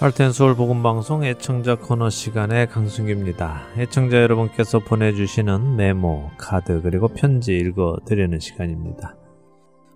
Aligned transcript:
할텐서울 0.00 0.54
복음방송 0.54 1.24
애청자 1.24 1.74
코너 1.74 2.08
시간의 2.08 2.68
강승규입니다. 2.68 3.66
애청자 3.78 4.22
여러분께서 4.22 4.78
보내주시는 4.78 5.74
메모, 5.74 6.30
카드, 6.38 6.80
그리고 6.82 7.08
편지 7.08 7.56
읽어드리는 7.56 8.38
시간입니다. 8.38 9.16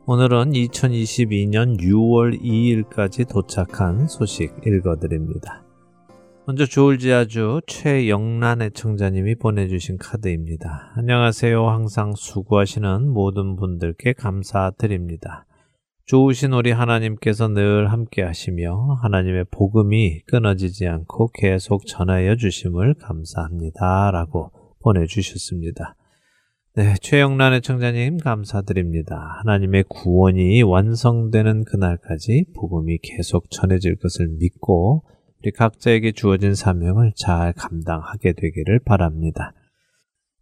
오늘은 0.07 0.51
2022년 0.51 1.79
6월 1.79 2.43
2일까지 2.43 3.29
도착한 3.29 4.09
소식 4.09 4.53
읽어드립니다. 4.67 5.63
먼저 6.47 6.67
조울지아주 6.67 7.61
최영란 7.69 8.61
애청자님이 8.61 9.37
보내주신 9.37 9.99
카드입니다. 9.99 10.95
안녕하세요. 10.97 11.69
항상 11.69 12.15
수고하시는 12.17 13.09
모든 13.09 13.55
분들께 13.55 14.15
감사드립니다. 14.15 15.47
좋으신 16.07 16.53
우리 16.53 16.73
하나님께서 16.73 17.49
늘 17.49 17.93
함께 17.93 18.23
하시며 18.23 18.99
하나님의 19.03 19.47
복음이 19.51 20.23
끊어지지 20.27 20.89
않고 20.89 21.31
계속 21.33 21.87
전하여 21.87 22.37
주심을 22.37 22.95
감사합니다. 22.95 24.11
라고 24.11 24.51
보내주셨습니다. 24.81 25.95
네, 26.75 26.95
최영란 27.01 27.53
의 27.53 27.61
청자님 27.61 28.19
감사드립니다. 28.19 29.37
하나님의 29.41 29.85
구원이 29.89 30.63
완성되는 30.63 31.65
그날까지 31.65 32.47
복음이 32.57 32.99
계속 33.03 33.51
전해질 33.51 33.97
것을 33.97 34.29
믿고 34.39 35.05
우리 35.41 35.53
각자에게 35.53 36.13
주어진 36.13 36.55
사명을 36.55 37.13
잘 37.15 37.53
감당하게 37.53 38.33
되기를 38.33 38.81
바랍니다. 38.85 39.53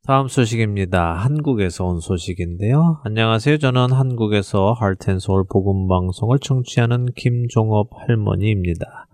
다음 0.06 0.28
소식입니다. 0.28 1.12
한국에서 1.14 1.84
온 1.84 2.00
소식인데요. 2.00 3.00
안녕하세요. 3.04 3.58
저는 3.58 3.92
한국에서 3.92 4.72
할텐솔 4.72 5.44
복음 5.50 5.88
방송을 5.88 6.38
청취하는 6.38 7.06
김종업 7.14 7.90
할머니입니다. 7.92 9.06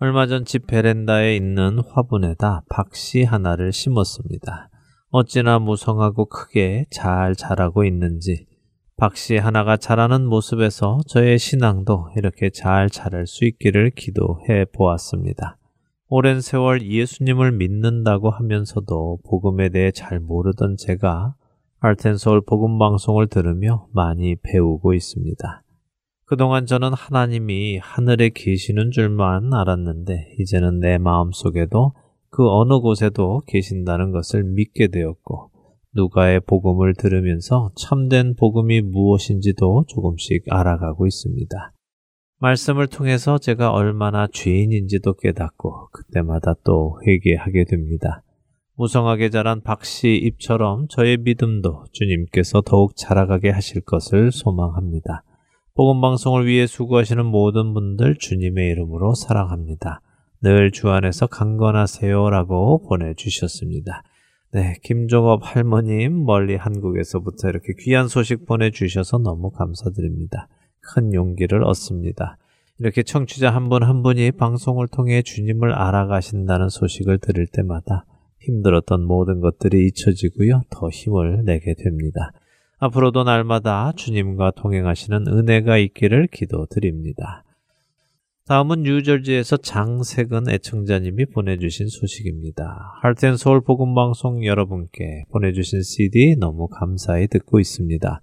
얼마 0.00 0.26
전 0.26 0.44
집 0.44 0.66
베란다에 0.66 1.34
있는 1.34 1.80
화분에다 1.80 2.62
박씨 2.68 3.24
하나를 3.24 3.72
심었습니다. 3.72 4.70
어찌나 5.10 5.58
무성하고 5.58 6.26
크게 6.26 6.84
잘 6.90 7.34
자라고 7.34 7.84
있는지 7.84 8.46
박씨 8.98 9.38
하나가 9.38 9.76
자라는 9.76 10.26
모습에서 10.26 11.00
저의 11.08 11.38
신앙도 11.38 12.10
이렇게 12.16 12.50
잘 12.50 12.90
자랄 12.90 13.26
수 13.26 13.44
있기를 13.46 13.90
기도해 13.96 14.66
보았습니다. 14.66 15.56
오랜 16.10 16.40
세월 16.40 16.80
예수님을 16.82 17.52
믿는다고 17.52 18.30
하면서도 18.30 19.18
복음에 19.28 19.68
대해 19.68 19.90
잘 19.90 20.20
모르던 20.20 20.76
제가 20.78 21.34
알텐서울 21.80 22.46
복음 22.46 22.78
방송을 22.78 23.26
들으며 23.26 23.86
많이 23.92 24.34
배우고 24.42 24.94
있습니다. 24.94 25.62
그동안 26.24 26.64
저는 26.64 26.94
하나님이 26.94 27.76
하늘에 27.82 28.30
계시는 28.34 28.90
줄만 28.90 29.52
알았는데 29.52 30.36
이제는 30.40 30.80
내 30.80 30.96
마음속에도 30.96 31.92
그 32.30 32.48
어느 32.48 32.80
곳에도 32.80 33.42
계신다는 33.46 34.10
것을 34.10 34.44
믿게 34.44 34.88
되었고 34.88 35.50
누가의 35.94 36.40
복음을 36.40 36.94
들으면서 36.94 37.70
참된 37.76 38.34
복음이 38.34 38.80
무엇인지도 38.80 39.84
조금씩 39.88 40.44
알아가고 40.48 41.06
있습니다. 41.06 41.74
말씀을 42.40 42.86
통해서 42.86 43.38
제가 43.38 43.72
얼마나 43.72 44.28
죄인인지도 44.32 45.14
깨닫고 45.14 45.88
그때마다 45.92 46.54
또 46.64 47.00
회개하게 47.04 47.64
됩니다. 47.64 48.22
무성하게 48.76 49.30
자란 49.30 49.60
박씨 49.60 50.14
입처럼 50.16 50.86
저의 50.88 51.16
믿음도 51.16 51.84
주님께서 51.92 52.60
더욱 52.60 52.94
자라가게 52.96 53.50
하실 53.50 53.80
것을 53.80 54.30
소망합니다. 54.30 55.24
복음 55.74 56.00
방송을 56.00 56.46
위해 56.46 56.68
수고하시는 56.68 57.26
모든 57.26 57.74
분들 57.74 58.16
주님의 58.18 58.70
이름으로 58.70 59.14
사랑합니다. 59.14 60.00
늘 60.40 60.70
주 60.70 60.90
안에서 60.90 61.26
강건하세요라고 61.26 62.86
보내주셨습니다. 62.88 64.04
네, 64.52 64.76
김종업 64.84 65.40
할머님 65.42 66.24
멀리 66.24 66.54
한국에서부터 66.54 67.48
이렇게 67.48 67.72
귀한 67.80 68.06
소식 68.06 68.46
보내주셔서 68.46 69.18
너무 69.18 69.50
감사드립니다. 69.50 70.48
큰 70.94 71.12
용기를 71.12 71.64
얻습니다. 71.64 72.38
이렇게 72.78 73.02
청취자 73.02 73.50
한 73.50 73.68
분한 73.68 73.88
한 73.88 74.02
분이 74.02 74.32
방송을 74.32 74.86
통해 74.88 75.22
주님을 75.22 75.72
알아가신다는 75.72 76.68
소식을 76.68 77.18
들을 77.18 77.46
때마다 77.46 78.04
힘들었던 78.40 79.04
모든 79.04 79.40
것들이 79.40 79.86
잊혀지고요. 79.86 80.62
더 80.70 80.88
힘을 80.88 81.44
내게 81.44 81.74
됩니다. 81.74 82.32
앞으로도 82.78 83.24
날마다 83.24 83.92
주님과 83.96 84.52
동행하시는 84.52 85.26
은혜가 85.26 85.78
있기를 85.78 86.28
기도드립니다. 86.28 87.44
다음은 88.46 88.82
뉴저지에서 88.82 89.58
장세근 89.58 90.48
애청자님이 90.48 91.26
보내주신 91.26 91.88
소식입니다. 91.88 92.94
할텐 93.02 93.36
서울 93.36 93.60
복음방송 93.60 94.46
여러분께 94.46 95.24
보내주신 95.30 95.82
CD 95.82 96.36
너무 96.36 96.68
감사히 96.68 97.26
듣고 97.26 97.60
있습니다. 97.60 98.22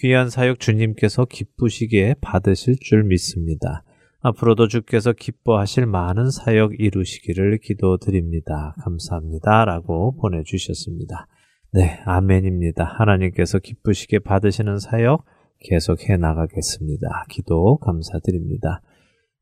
귀한 0.00 0.30
사역 0.30 0.60
주님께서 0.60 1.26
기쁘시게 1.26 2.14
받으실 2.22 2.76
줄 2.80 3.04
믿습니다. 3.04 3.84
앞으로도 4.20 4.68
주께서 4.68 5.12
기뻐하실 5.12 5.84
많은 5.86 6.30
사역 6.30 6.80
이루시기를 6.80 7.58
기도드립니다. 7.58 8.74
감사합니다. 8.82 9.66
라고 9.66 10.16
보내주셨습니다. 10.16 11.26
네, 11.72 12.00
아멘입니다. 12.06 12.84
하나님께서 12.84 13.58
기쁘시게 13.58 14.20
받으시는 14.20 14.78
사역 14.78 15.24
계속 15.60 16.08
해 16.08 16.16
나가겠습니다. 16.16 17.26
기도 17.28 17.76
감사드립니다. 17.78 18.80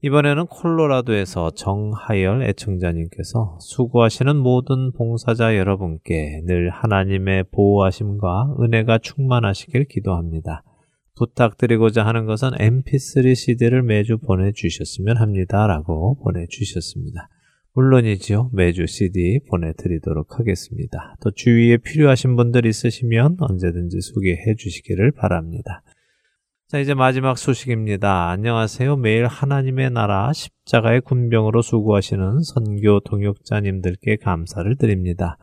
이번에는 0.01 0.47
콜로라도에서 0.47 1.51
정하열 1.51 2.45
애청자님께서 2.45 3.59
수고하시는 3.61 4.37
모든 4.37 4.93
봉사자 4.93 5.57
여러분께 5.57 6.43
늘 6.45 6.71
하나님의 6.71 7.47
보호하심과 7.51 8.59
은혜가 8.61 8.99
충만하시길 8.99 9.87
기도합니다. 9.87 10.63
부탁드리고자 11.17 12.07
하는 12.07 12.27
것은 12.27 12.51
mp3 12.51 13.35
CD를 13.35 13.83
매주 13.83 14.19
보내주셨으면 14.19 15.17
합니다. 15.17 15.67
라고 15.67 16.17
보내주셨습니다. 16.23 17.29
물론이지요. 17.75 18.51
매주 18.53 18.87
CD 18.87 19.41
보내드리도록 19.51 20.39
하겠습니다. 20.39 21.17
또 21.21 21.33
주위에 21.33 21.77
필요하신 21.77 22.37
분들 22.37 22.67
있으시면 22.67 23.37
언제든지 23.41 24.01
소개해 24.01 24.55
주시기를 24.57 25.11
바랍니다. 25.11 25.83
자, 26.71 26.79
이제 26.79 26.93
마지막 26.93 27.39
소식입니다. 27.39 28.29
안녕하세요. 28.29 28.97
매일 28.97 29.25
하나님의 29.25 29.91
나라 29.91 30.31
십자가의 30.35 31.01
군병으로 31.01 31.63
수고하시는 31.63 32.43
선교 32.43 33.01
동역자님들께 33.01 34.17
감사를 34.17 34.77
드립니다. 34.77 35.39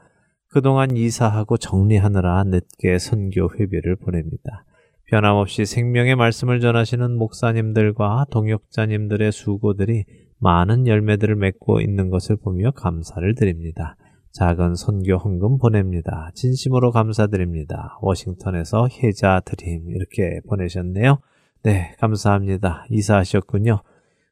그동안 0.50 0.96
이사하고 0.96 1.58
정리하느라 1.58 2.44
늦게 2.44 3.00
선교 3.00 3.50
회비를 3.52 3.96
보냅니다. 3.96 4.66
변함없이 5.06 5.66
생명의 5.66 6.16
말씀을 6.16 6.60
전하시는 6.60 7.18
목사님들과 7.18 8.28
동역자님들의 8.30 9.32
수고들이 9.32 10.06
많은 10.38 10.86
열매들을 10.86 11.38
맺고 11.38 11.82
있는 11.82 12.12
것을 12.12 12.36
보며 12.36 12.70
감사를 12.70 13.34
드립니다. 13.34 13.98
작은 14.36 14.76
선교 14.76 15.16
헌금 15.16 15.60
보냅니다. 15.60 16.30
진심으로 16.36 16.92
감사드립니다. 16.92 17.98
워싱턴에서 18.02 18.90
혜자 18.92 19.42
드림 19.46 19.90
이렇게 19.92 20.42
보내셨네요. 20.50 21.20
네, 21.64 21.96
감사합니다. 22.00 22.86
이사하셨군요. 22.90 23.80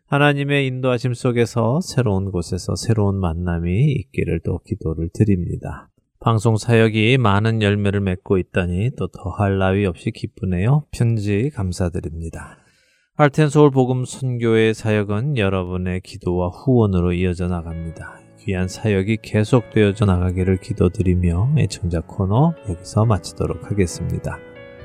하나님의 0.08 0.68
인도하심 0.68 1.14
속에서 1.14 1.80
새로운 1.80 2.32
곳에서 2.32 2.76
새로운 2.76 3.18
만남이 3.18 3.94
있기를 3.94 4.42
또 4.44 4.60
기도를 4.66 5.08
드립니다. 5.14 5.90
방송 6.20 6.58
사역이 6.58 7.18
많은 7.18 7.62
열매를 7.62 8.02
맺고 8.02 8.38
있다니 8.38 8.92
또 8.98 9.08
더할 9.08 9.58
나위 9.58 9.86
없이 9.86 10.12
기쁘네요. 10.12 10.84
편지 10.92 11.50
감사드립니다. 11.50 12.58
알텐서울 13.16 13.72
복음 13.72 14.04
선교의 14.04 14.74
사역은 14.74 15.38
여러분의 15.38 16.02
기도와 16.02 16.50
후원으로 16.50 17.14
이어져 17.14 17.48
나갑니다. 17.48 18.23
귀한 18.46 18.68
사역이 18.68 19.20
계속되어져 19.22 20.06
나가기를 20.06 20.58
기도드리며 20.58 21.54
애청자 21.58 22.02
코너 22.02 22.54
여기서 22.68 23.06
마치도록 23.06 23.72
하겠습니다. 23.72 24.38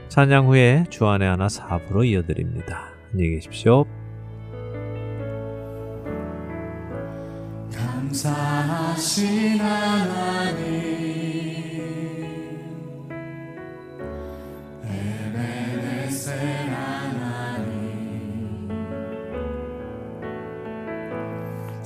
찬양 0.08 0.46
후에 0.46 0.84
주안의 0.90 1.28
하나 1.28 1.48
사부로 1.48 2.04
이어드립니다. 2.04 2.92
안녕히 3.12 3.32
계십시오. 3.32 3.84
감사하신 7.74 9.60
하나님 9.60 10.68
에베네셀 14.84 16.36
하 16.70 16.87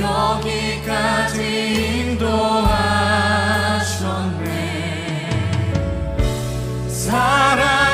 여기까지 0.00 1.36
인도하셨네. 2.16 2.70
사랑 6.88 7.89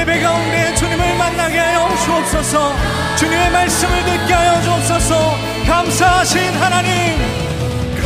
예배 0.00 0.20
가운데 0.20 0.74
주님을 0.76 1.16
만나게 1.18 1.58
하여 1.58 1.88
주옵소서. 2.04 2.72
주님의 3.16 3.50
말씀을 3.50 4.04
듣게 4.04 4.32
하여 4.32 4.62
주옵소서. 4.62 5.36
감사하신 5.66 6.54
하나님. 6.54 7.18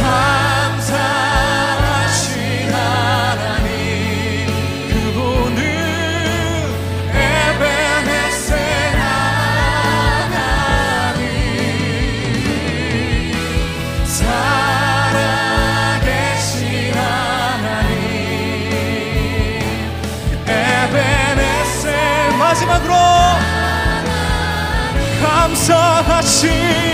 감사 0.01 1.24
감사하신 25.67 26.94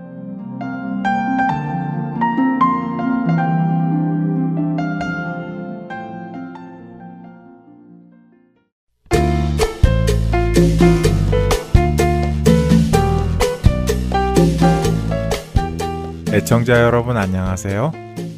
애청자 16.41 16.81
여러분 16.81 17.17
안녕하세요. 17.17 17.91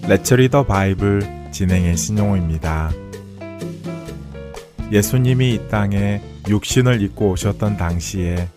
레처리더 0.08 0.66
바이블 0.66 1.22
진행의 1.52 1.96
신용호입니다. 1.96 2.92
예수님이 4.92 5.56
이 5.56 5.68
땅에 5.70 6.22
육신을 6.48 7.02
입고 7.02 7.30
오셨던 7.32 7.78
당시에 7.78 8.50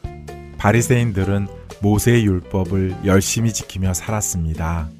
바리새인들은 0.59 1.47
모세의 1.81 2.27
율법을 2.27 2.97
열심히 3.07 3.53
지키며 3.53 3.95
살았습니다. 3.95 4.91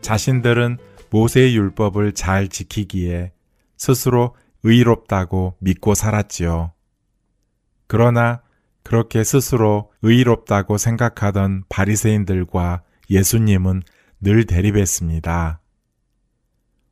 자신들은 0.00 0.78
모세의 1.10 1.54
율법을 1.54 2.14
잘 2.14 2.48
지키기에 2.48 3.32
스스로 3.76 4.34
의롭다고 4.64 5.56
믿고 5.60 5.94
살았지요. 5.94 6.72
그러나 7.86 8.40
그렇게 8.82 9.22
스스로 9.22 9.92
의롭다고 10.02 10.78
생각하던 10.78 11.64
바리새인들과 11.68 12.82
예수님은 13.10 13.82
늘 14.20 14.44
대립했습니다. 14.44 15.60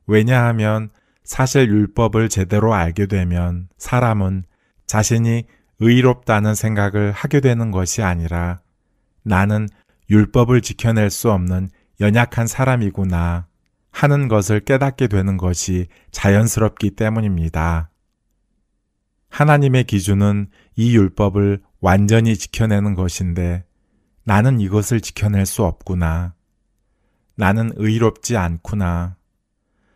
왜냐하면 0.06 0.90
사실 1.24 1.68
율법을 1.68 2.28
제대로 2.28 2.74
알게 2.74 3.06
되면 3.06 3.68
사람은 3.78 4.44
자신이 4.86 5.44
의롭다는 5.78 6.54
생각을 6.54 7.12
하게 7.12 7.40
되는 7.40 7.70
것이 7.70 8.02
아니라 8.02 8.60
나는 9.22 9.68
율법을 10.10 10.60
지켜낼 10.60 11.10
수 11.10 11.30
없는 11.30 11.70
연약한 12.00 12.46
사람이구나 12.46 13.46
하는 13.90 14.28
것을 14.28 14.60
깨닫게 14.60 15.06
되는 15.06 15.36
것이 15.36 15.86
자연스럽기 16.10 16.92
때문입니다. 16.92 17.90
하나님의 19.28 19.84
기준은 19.84 20.48
이 20.76 20.96
율법을 20.96 21.62
완전히 21.80 22.36
지켜내는 22.36 22.94
것인데 22.94 23.64
나는 24.24 24.60
이것을 24.60 25.00
지켜낼 25.00 25.46
수 25.46 25.64
없구나. 25.64 26.34
나는 27.34 27.72
의롭지 27.76 28.36
않구나. 28.36 29.16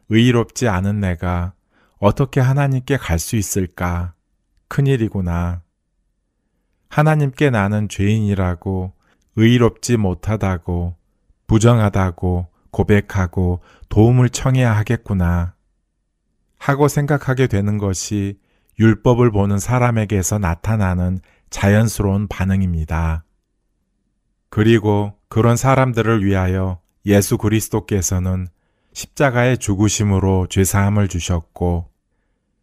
의롭지 0.09 0.68
않은 0.68 1.00
내가 1.00 1.52
어떻게 1.99 2.40
하나님께 2.40 2.97
갈 2.97 3.18
수 3.18 3.37
있을까? 3.37 4.14
큰일이구나. 4.68 5.62
하나님께 6.88 7.50
나는 7.50 7.88
죄인이라고 7.88 8.92
의롭지 9.37 9.97
못하다고 9.97 10.97
부정하다고 11.47 12.49
고백하고 12.71 13.61
도움을 13.88 14.30
청해야 14.30 14.76
하겠구나. 14.76 15.54
하고 16.59 16.88
생각하게 16.88 17.47
되는 17.47 17.78
것이 17.78 18.38
율법을 18.78 19.30
보는 19.30 19.59
사람에게서 19.59 20.38
나타나는 20.38 21.21
자연스러운 21.50 22.28
반응입니다. 22.28 23.25
그리고 24.49 25.15
그런 25.29 25.57
사람들을 25.57 26.25
위하여 26.25 26.81
예수 27.05 27.38
그리스도께서는 27.38 28.49
십자가의 28.93 29.59
죽으심으로 29.59 30.47
죄사함을 30.49 31.09
주셨고 31.09 31.91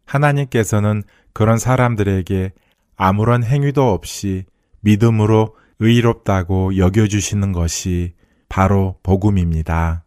하나님께서는 0.04 1.02
그런 1.32 1.58
사람들에게 1.58 2.52
아무런 2.96 3.44
행위도 3.44 3.92
없이 3.92 4.44
믿음으로 4.80 5.56
의롭다고 5.78 6.76
여겨주시는 6.76 7.52
것이 7.52 8.14
바로 8.48 8.98
복음입니다. 9.02 10.04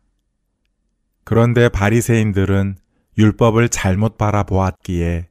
그런데 1.24 1.68
바리새인들은 1.68 2.78
율법을 3.18 3.70
잘못 3.70 4.18
바라보았기에 4.18 5.28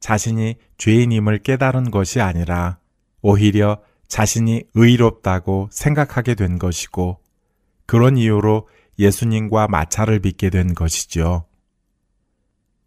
자신이 0.00 0.56
죄인임을 0.76 1.38
깨달은 1.38 1.90
것이 1.90 2.20
아니라 2.20 2.78
오히려 3.22 3.80
자신이 4.10 4.64
의롭다고 4.74 5.68
생각하게 5.70 6.34
된 6.34 6.58
것이고 6.58 7.20
그런 7.86 8.18
이유로 8.18 8.68
예수님과 8.98 9.68
마찰을 9.68 10.18
빚게 10.18 10.50
된 10.50 10.74
것이죠. 10.74 11.46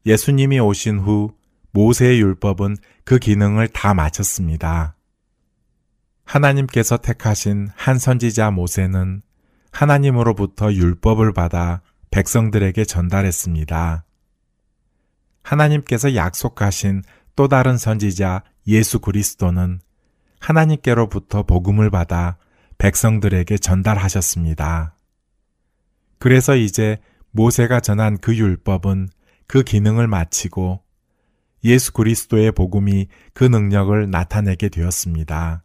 예수님이 0.06 0.60
오신 0.60 1.00
후 1.00 1.34
모세의 1.72 2.20
율법은 2.20 2.76
그 3.06 3.18
기능을 3.18 3.70
다 3.70 3.94
마쳤습니다. 3.94 4.96
하나님께서 6.26 6.98
택하신 6.98 7.70
한 7.74 7.98
선지자 7.98 8.52
모세는 8.52 9.22
하나님으로부터 9.72 10.72
율법을 10.74 11.34
받아 11.34 11.82
백성들에게 12.12 12.84
전달했습니다. 12.86 14.06
하나님께서 15.42 16.16
약속하신 16.16 17.02
또 17.36 17.48
다른 17.48 17.78
선지자 17.78 18.44
예수 18.68 19.00
그리스도는 19.00 19.80
하나님께로부터 20.44 21.44
복음을 21.44 21.90
받아 21.90 22.38
백성들에게 22.78 23.58
전달하셨습니다. 23.58 24.98
그래서 26.20 26.56
이제 26.56 26.98
모세가 27.32 27.80
전한 27.80 28.18
그 28.18 28.36
율법은 28.36 29.08
그 29.48 29.64
기능을 29.64 30.08
마치고 30.08 30.82
예수 31.64 31.94
그리스도의 31.94 32.52
복음이 32.52 33.08
그 33.34 33.46
능력을 33.46 34.10
나타내게 34.10 34.68
되었습니다. 34.70 35.64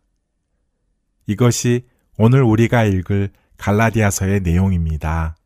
이것이 1.27 1.87
오늘 2.17 2.43
우리가 2.43 2.85
읽을 2.85 3.31
갈라디아서의 3.57 4.41
내용입니다. 4.41 5.37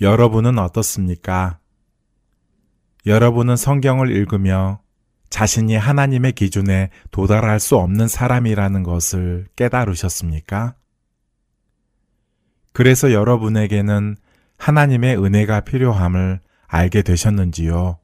여러분은 0.00 0.58
어떻습니까? 0.58 1.58
여러분은 3.04 3.56
성경을 3.56 4.10
읽으며 4.10 4.83
자신이 5.34 5.74
하나님의 5.74 6.30
기준에 6.30 6.90
도달할 7.10 7.58
수 7.58 7.74
없는 7.74 8.06
사람이라는 8.06 8.84
것을 8.84 9.48
깨달으셨습니까? 9.56 10.76
그래서 12.72 13.12
여러분에게는 13.12 14.14
하나님의 14.58 15.18
은혜가 15.18 15.62
필요함을 15.62 16.38
알게 16.68 17.02
되셨는지요? 17.02 17.98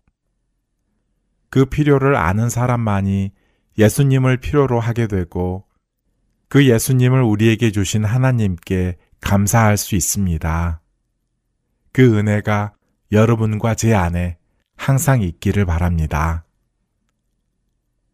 그 1.51 1.67
필요를 1.67 2.17
아는 2.17 2.51
사람만이 2.51 3.31
예수님을 3.79 4.39
필요로 4.39 4.81
하게 4.81 5.07
되고 5.07 5.67
그 6.49 6.67
예수님을 6.67 7.23
우리에게 7.23 7.71
주신 7.71 8.05
하나님께 8.05 8.97
감사할 9.21 9.77
수 9.77 9.95
있습니다. 9.95 10.81
그 11.93 12.19
은혜가 12.19 12.73
여러분과 13.13 13.77
제 13.77 13.95
안에 13.95 14.37
항상 14.75 15.23
있기를 15.23 15.65
바랍니다. 15.65 16.45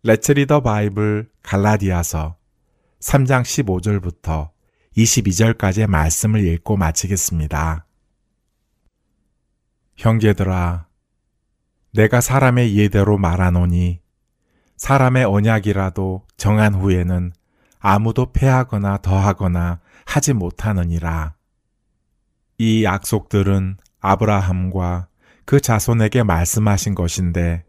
레츠리더 0.03 0.61
바이블 0.61 1.29
갈라디아서 1.43 2.37
3장 3.01 3.43
15절부터 3.43 4.51
22절까지의 4.97 5.87
말씀을 5.87 6.47
읽고 6.47 6.77
마치겠습니다. 6.77 7.87
형제들아, 9.97 10.87
내가 11.93 12.21
사람의 12.21 12.77
예대로 12.77 13.19
말하노니 13.19 14.01
사람의 14.77 15.25
언약이라도 15.25 16.27
정한 16.37 16.75
후에는 16.75 17.33
아무도 17.79 18.33
패하거나 18.33 18.99
더하거나 18.99 19.81
하지 20.05 20.33
못하느니라. 20.35 21.35
이 22.59 22.85
약속들은 22.85 23.79
아브라함과 24.01 25.09
그 25.45 25.61
자손에게 25.61 26.23
말씀하신 26.23 26.95
것인데 26.95 27.65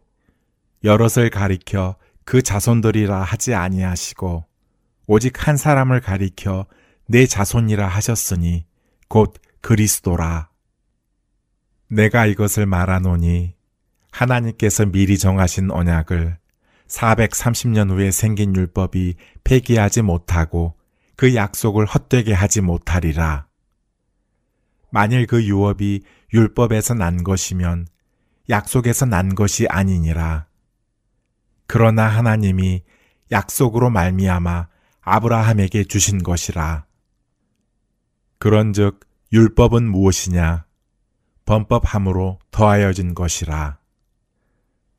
여럿을 0.84 1.30
가리켜 1.30 1.96
그 2.28 2.42
자손들이라 2.42 3.22
하지 3.22 3.54
아니하시고 3.54 4.44
오직 5.06 5.48
한 5.48 5.56
사람을 5.56 6.02
가리켜 6.02 6.66
내 7.06 7.24
자손이라 7.24 7.88
하셨으니 7.88 8.66
곧 9.08 9.32
그리스도라. 9.62 10.50
내가 11.88 12.26
이것을 12.26 12.66
말하노니 12.66 13.54
하나님께서 14.10 14.84
미리 14.84 15.16
정하신 15.16 15.70
언약을 15.70 16.36
430년 16.88 17.92
후에 17.92 18.10
생긴 18.10 18.54
율법이 18.54 19.14
폐기하지 19.44 20.02
못하고 20.02 20.74
그 21.16 21.34
약속을 21.34 21.86
헛되게 21.86 22.34
하지 22.34 22.60
못하리라. 22.60 23.46
만일 24.90 25.26
그 25.26 25.42
유업이 25.42 26.02
율법에서 26.34 26.92
난 26.92 27.24
것이면 27.24 27.86
약속에서 28.50 29.06
난 29.06 29.34
것이 29.34 29.66
아니니라. 29.66 30.47
그러나 31.68 32.08
하나님이 32.08 32.82
약속으로 33.30 33.90
말미암아 33.90 34.68
아브라함에게 35.02 35.84
주신 35.84 36.22
것이라. 36.22 36.86
그런즉 38.38 39.00
율법은 39.32 39.88
무엇이냐? 39.88 40.64
범법함으로 41.44 42.38
더하여진 42.50 43.14
것이라. 43.14 43.78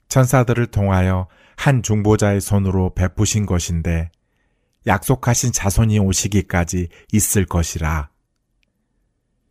천사들을 0.10 0.68
통하여 0.68 1.28
한 1.56 1.82
중보자의 1.82 2.40
손으로 2.40 2.94
베푸신 2.94 3.46
것인데 3.48 4.12
약속하신 4.86 5.52
자손이 5.52 6.00
오시기까지 6.00 6.88
있을 7.12 7.46
것이라. 7.46 8.10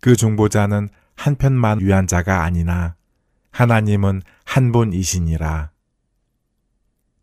그 0.00 0.14
중보자는 0.14 0.88
한편만 1.16 1.80
위한 1.80 2.06
자가 2.06 2.44
아니나 2.44 2.94
하나님은 3.50 4.22
한 4.44 4.70
분이시니라. 4.70 5.72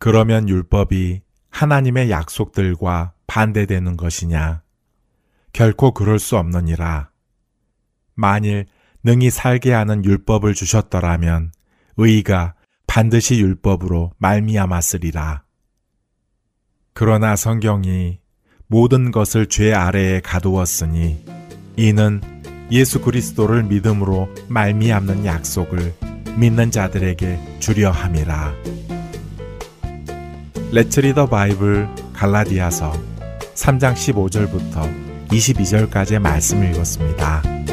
그러면 0.06 0.48
율법이 0.48 1.22
하나님의 1.50 2.12
약속들과 2.12 3.14
반대되는 3.26 3.98
것이냐? 3.98 4.62
결코 5.52 5.96
그럴 5.96 6.20
수 6.20 6.38
없느니라. 6.38 7.10
만일 8.14 8.68
능히 9.04 9.32
살게 9.32 9.74
하는 9.74 10.06
율법을 10.06 10.54
주셨더라면 10.54 11.52
의가 11.98 12.54
반드시 12.86 13.40
율법으로 13.40 14.12
말미암았으리라. 14.20 15.44
그러나 16.94 17.36
성경이 17.36 18.20
모든 18.68 19.10
것을 19.10 19.48
죄 19.48 19.74
아래에 19.74 20.20
가두었으니 20.20 21.26
이는 21.78 22.22
예수 22.70 23.02
그리스도를 23.02 23.64
믿음으로 23.64 24.30
말미암는 24.50 25.26
약속을 25.26 25.96
믿는 26.38 26.70
자들에게 26.70 27.58
주려 27.60 27.90
함이라. 27.90 28.85
레츠 30.72 31.00
리더 31.00 31.26
바이블 31.28 31.88
갈라디아서 32.14 32.92
3장 33.54 33.94
15절부터 33.94 35.28
22절까지의 35.30 36.20
말씀을 36.20 36.72
읽었습니다. 36.72 37.65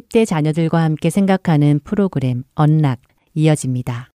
때 0.00 0.24
자녀들과 0.24 0.82
함께 0.82 1.10
생각하는 1.10 1.80
프로그램 1.84 2.44
언락 2.54 3.00
이어집니다. 3.34 4.10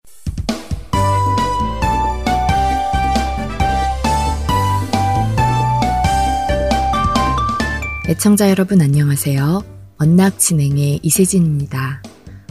애청자 8.09 8.49
여러분 8.49 8.81
안녕하세요. 8.81 9.63
언락 9.99 10.39
진행의 10.39 11.01
이세진입니다. 11.03 12.03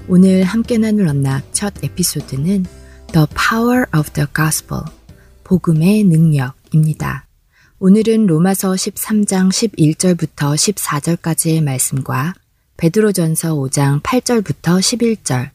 오늘 0.07 0.43
함께 0.43 0.77
나눌 0.77 1.07
언락 1.07 1.51
첫 1.51 1.73
에피소드는 1.83 2.65
The 3.11 3.27
Power 3.35 3.85
of 3.97 4.11
the 4.11 4.27
Gospel, 4.35 4.83
복음의 5.43 6.03
능력입니다. 6.03 7.25
오늘은 7.79 8.27
로마서 8.27 8.73
13장 8.73 9.49
11절부터 9.49 10.55
14절까지의 10.55 11.63
말씀과 11.63 12.33
베드로전서 12.77 13.55
5장 13.55 14.01
8절부터 14.03 14.79
11절, 14.79 15.49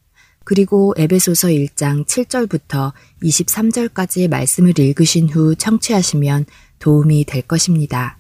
그리고 0.44 0.92
에베소서 0.96 1.48
1장 1.48 2.04
7절부터 2.04 2.92
23절까지의 3.22 4.28
말씀을 4.28 4.78
읽으신 4.78 5.28
후 5.28 5.54
청취하시면 5.54 6.46
도움이 6.80 7.24
될 7.24 7.42
것입니다. 7.42 8.18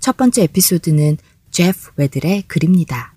첫 0.00 0.16
번째 0.16 0.42
에피소드는 0.42 1.18
제프 1.52 1.92
웨들의 1.96 2.42
글입니다. 2.48 3.14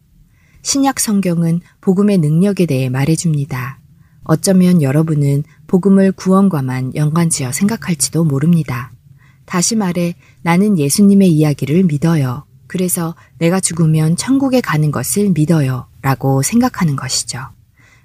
신약 0.62 1.00
성경은 1.00 1.62
복음의 1.82 2.20
능력에 2.20 2.68
대해 2.68 2.90
말해줍니다. 2.90 3.80
어쩌면 4.24 4.82
여러분은 4.82 5.44
복음을 5.68 6.12
구원과만 6.12 6.96
연관지어 6.96 7.52
생각할지도 7.52 8.24
모릅니다. 8.24 8.94
다시 9.46 9.76
말해 9.76 10.16
나는 10.42 10.78
예수님의 10.78 11.32
이야기를 11.32 11.84
믿어요. 11.84 12.46
그래서 12.76 13.16
내가 13.38 13.62
죽으면 13.62 14.18
천국에 14.18 14.60
가는 14.60 14.92
것을 14.92 15.30
믿어요. 15.30 15.88
라고 16.02 16.42
생각하는 16.42 16.98
것이죠. 16.98 17.40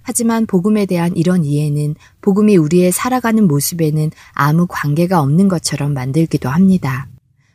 하지만 0.01 0.47
복음에 0.47 0.87
대한 0.87 1.17
이런 1.17 1.45
이해는 1.45 1.97
복음이 2.21 2.57
우리의 2.57 2.93
살아가는 2.93 3.49
모습에는 3.49 4.13
아무 4.33 4.69
관계가 4.69 5.21
없는 5.23 5.49
것처럼 5.49 5.93
만들기도 5.93 6.49
합니다. 6.49 7.09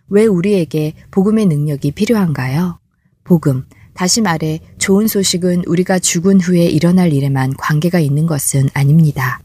왜 0.10 0.25
우리에게 0.25 0.93
복음의 1.12 1.45
능력이 1.45 1.91
필요한가요? 1.91 2.80
복음, 3.23 3.63
다시 3.93 4.19
말해 4.19 4.60
좋은 4.78 5.08
소식은 5.08 5.63
우리가 5.67 5.99
죽은 5.99 6.41
후에 6.41 6.65
일어날 6.65 7.13
일에만 7.13 7.54
관계가 7.56 7.99
있는 8.01 8.25
것은 8.25 8.67
아닙니다. 8.73 9.39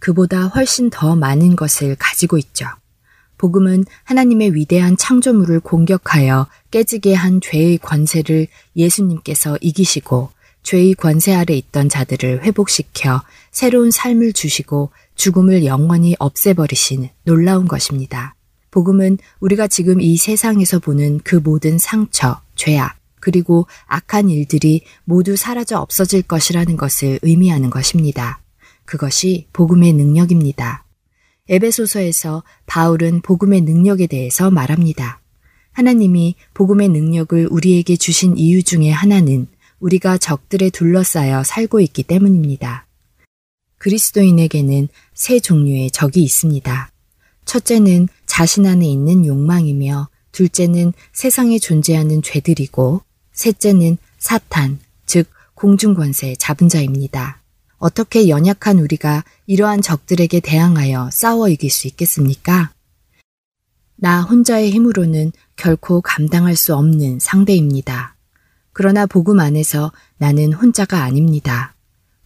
그보다 0.00 0.48
훨씬 0.48 0.90
더 0.90 1.14
많은 1.14 1.54
것을 1.54 1.94
가지고 2.00 2.36
있죠. 2.38 2.66
복음은 3.38 3.84
하나님의 4.04 4.54
위대한 4.54 4.96
창조물을 4.96 5.60
공격하여 5.60 6.46
깨지게 6.70 7.14
한 7.14 7.40
죄의 7.40 7.78
권세를 7.78 8.46
예수님께서 8.76 9.58
이기시고 9.60 10.30
죄의 10.62 10.94
권세 10.94 11.34
아래 11.34 11.54
있던 11.54 11.88
자들을 11.88 12.42
회복시켜 12.42 13.22
새로운 13.50 13.90
삶을 13.90 14.32
주시고 14.32 14.90
죽음을 15.14 15.64
영원히 15.64 16.16
없애버리신 16.18 17.08
놀라운 17.24 17.68
것입니다. 17.68 18.34
복음은 18.70 19.18
우리가 19.40 19.68
지금 19.68 20.00
이 20.00 20.16
세상에서 20.16 20.80
보는 20.80 21.20
그 21.22 21.36
모든 21.36 21.78
상처, 21.78 22.40
죄악, 22.56 22.96
그리고 23.20 23.66
악한 23.86 24.28
일들이 24.28 24.82
모두 25.04 25.36
사라져 25.36 25.78
없어질 25.78 26.22
것이라는 26.22 26.76
것을 26.76 27.20
의미하는 27.22 27.70
것입니다. 27.70 28.40
그것이 28.84 29.46
복음의 29.52 29.92
능력입니다. 29.92 30.83
에베소서에서 31.48 32.42
바울은 32.66 33.20
복음의 33.20 33.60
능력에 33.62 34.06
대해서 34.06 34.50
말합니다. 34.50 35.20
하나님이 35.72 36.36
복음의 36.54 36.88
능력을 36.88 37.48
우리에게 37.50 37.96
주신 37.96 38.38
이유 38.38 38.62
중에 38.62 38.90
하나는 38.90 39.46
우리가 39.80 40.16
적들에 40.16 40.70
둘러싸여 40.70 41.42
살고 41.44 41.80
있기 41.80 42.04
때문입니다. 42.04 42.86
그리스도인에게는 43.78 44.88
세 45.12 45.40
종류의 45.40 45.90
적이 45.90 46.22
있습니다. 46.22 46.90
첫째는 47.44 48.08
자신 48.24 48.64
안에 48.64 48.86
있는 48.86 49.26
욕망이며 49.26 50.08
둘째는 50.32 50.94
세상에 51.12 51.58
존재하는 51.58 52.22
죄들이고 52.22 53.02
셋째는 53.32 53.98
사탄, 54.18 54.78
즉 55.04 55.28
공중권세 55.54 56.36
잡은 56.38 56.70
자입니다. 56.70 57.43
어떻게 57.78 58.28
연약한 58.28 58.78
우리가 58.78 59.24
이러한 59.46 59.82
적들에게 59.82 60.40
대항하여 60.40 61.10
싸워 61.12 61.48
이길 61.48 61.70
수 61.70 61.86
있겠습니까? 61.86 62.72
나 63.96 64.22
혼자의 64.22 64.70
힘으로는 64.70 65.32
결코 65.56 66.00
감당할 66.00 66.56
수 66.56 66.74
없는 66.74 67.20
상대입니다. 67.20 68.16
그러나 68.72 69.06
복음 69.06 69.40
안에서 69.40 69.92
나는 70.18 70.52
혼자가 70.52 71.02
아닙니다. 71.02 71.74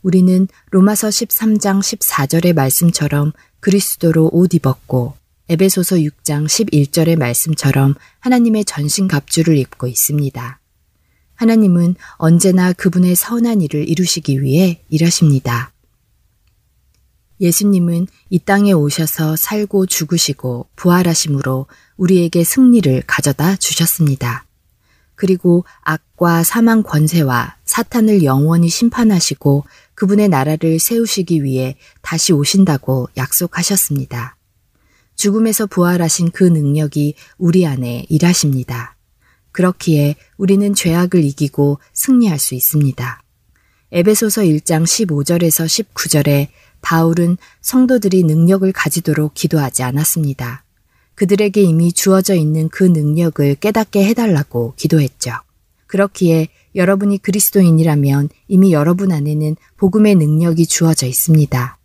우리는 0.03 0.49
로마서 0.71 1.09
13장 1.09 1.81
14절의 1.81 2.55
말씀처럼 2.55 3.33
그리스도로 3.61 4.31
옷 4.33 4.55
입었고 4.55 5.15
에베소서 5.51 5.97
6장 5.97 6.47
11절의 6.47 7.17
말씀처럼 7.17 7.95
하나님의 8.21 8.65
전신 8.65 9.09
갑주를 9.09 9.57
입고 9.57 9.87
있습니다. 9.87 10.61
하나님은 11.39 11.95
언제나 12.17 12.73
그분의 12.73 13.15
선한 13.15 13.61
일을 13.63 13.89
이루시기 13.89 14.43
위해 14.43 14.83
일하십니다. 14.89 15.73
예수님은 17.41 18.09
이 18.29 18.41
땅에 18.41 18.73
오셔서 18.73 19.37
살고 19.37 19.87
죽으시고 19.87 20.67
부활하심으로 20.75 21.67
우리에게 21.97 22.43
승리를 22.43 23.05
가져다 23.07 23.55
주셨습니다. 23.55 24.47
그리고 25.15 25.65
악과 25.83 26.43
사망 26.43 26.83
권세와 26.83 27.55
사탄을 27.65 28.25
영원히 28.25 28.69
심판하시고 28.69 29.65
그분의 29.95 30.29
나라를 30.29 30.81
세우시기 30.81 31.45
위해 31.45 31.77
다시 32.03 32.33
오신다고 32.33 33.11
약속하셨습니다. 33.17 34.37
죽음에서 35.15 35.67
부활하신 35.67 36.33
그 36.33 36.43
능력이 36.43 37.15
우리 37.39 37.65
안에 37.65 38.07
일하십니다. 38.09 38.98
그렇기에 39.59 40.15
우리는 40.37 40.73
죄악을 40.73 41.25
이기고 41.25 41.81
승리할 41.93 42.39
수 42.39 42.55
있습니다. 42.55 43.23
에베소서 43.91 44.43
1장 44.43 44.85
15절에서 44.85 45.67
19절에 45.93 46.47
바울은 46.81 47.39
성도들이 47.61 48.23
능력을 48.23 48.71
가지도록 48.71 49.35
기도하지 49.35 49.83
않았습니다. 49.83 50.63
그들에게 51.17 51.61
이미 51.61 51.93
주어져 51.93 52.37
있는 52.37 52.69
그 52.69 52.85
능력을 52.85 53.57
깨닫게 53.57 54.05
해달라고 54.05 54.75
기도했죠. 54.77 55.33
그렇기에 55.89 56.47
여러분이 56.77 57.19
그리스도인이라면 57.19 58.29
이미 58.47 58.73
여러분 58.73 59.11
안에는 59.11 59.57
복음의 59.77 60.15
능력이 60.15 60.67
주어져 60.67 61.09
있습니다. 61.09 61.79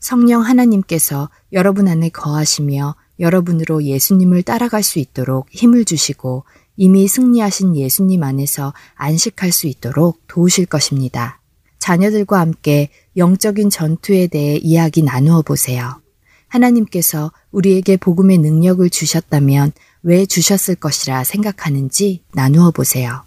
성령 0.00 0.40
하나님께서 0.40 1.28
여러분 1.52 1.88
안에 1.88 2.08
거하시며 2.08 2.94
여러분으로 3.20 3.82
예수님을 3.82 4.44
따라갈 4.44 4.82
수 4.82 4.98
있도록 4.98 5.48
힘을 5.50 5.84
주시고 5.84 6.44
이미 6.80 7.08
승리하신 7.08 7.76
예수님 7.76 8.22
안에서 8.22 8.72
안식할 8.94 9.50
수 9.50 9.66
있도록 9.66 10.22
도우실 10.28 10.66
것입니다. 10.66 11.40
자녀들과 11.80 12.38
함께 12.38 12.90
영적인 13.16 13.68
전투에 13.68 14.28
대해 14.28 14.56
이야기 14.56 15.02
나누어 15.02 15.42
보세요. 15.42 16.00
하나님께서 16.46 17.32
우리에게 17.50 17.96
복음의 17.96 18.38
능력을 18.38 18.88
주셨다면 18.88 19.72
왜 20.04 20.24
주셨을 20.24 20.76
것이라 20.76 21.24
생각하는지 21.24 22.22
나누어 22.32 22.70
보세요. 22.70 23.24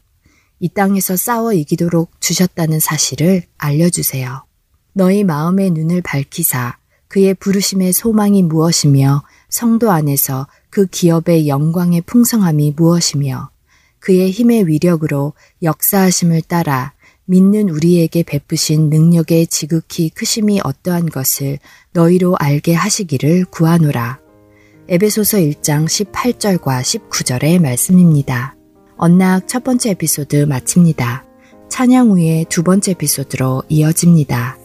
이 0.61 0.69
땅에서 0.69 1.17
싸워 1.17 1.51
이기도록 1.51 2.21
주셨다는 2.21 2.79
사실을 2.79 3.43
알려주세요. 3.57 4.45
너희 4.93 5.25
마음의 5.25 5.71
눈을 5.71 6.01
밝히사 6.03 6.77
그의 7.09 7.33
부르심의 7.33 7.91
소망이 7.91 8.43
무엇이며 8.43 9.23
성도 9.51 9.91
안에서 9.91 10.47
그 10.71 10.87
기업의 10.87 11.47
영광의 11.47 12.01
풍성함이 12.07 12.73
무엇이며 12.75 13.51
그의 13.99 14.31
힘의 14.31 14.67
위력으로 14.67 15.33
역사하심을 15.61 16.41
따라 16.41 16.93
믿는 17.25 17.69
우리에게 17.69 18.23
베푸신 18.23 18.89
능력의 18.89 19.47
지극히 19.47 20.09
크심이 20.09 20.59
어떠한 20.63 21.09
것을 21.09 21.59
너희로 21.91 22.35
알게 22.37 22.73
하시기를 22.73 23.45
구하노라. 23.45 24.19
에베소서 24.87 25.37
1장 25.37 25.85
18절과 25.85 26.81
19절의 26.81 27.61
말씀입니다. 27.61 28.55
언락 28.97 29.47
첫 29.47 29.63
번째 29.63 29.91
에피소드 29.91 30.45
마칩니다. 30.45 31.25
찬양 31.69 32.09
후에 32.09 32.45
두 32.49 32.63
번째 32.63 32.91
에피소드로 32.91 33.63
이어집니다. 33.69 34.60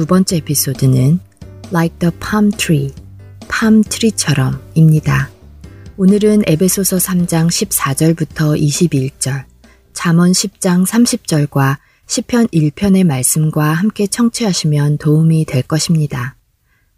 두 0.00 0.06
번째 0.06 0.36
에피소드는 0.36 1.20
Like 1.68 1.98
the 1.98 2.10
Palm 2.20 2.50
Tree, 2.52 2.90
팜트리처럼 3.48 4.58
입니다. 4.74 5.28
오늘은 5.98 6.44
에베소서 6.46 6.96
3장 6.96 7.48
14절부터 7.48 8.58
21절, 8.58 9.44
잠언 9.92 10.32
10장 10.32 10.86
30절과 10.86 11.76
시편 12.06 12.46
1편의 12.46 13.04
말씀과 13.04 13.74
함께 13.74 14.06
청취하시면 14.06 14.96
도움이 14.96 15.44
될 15.44 15.62
것입니다. 15.64 16.34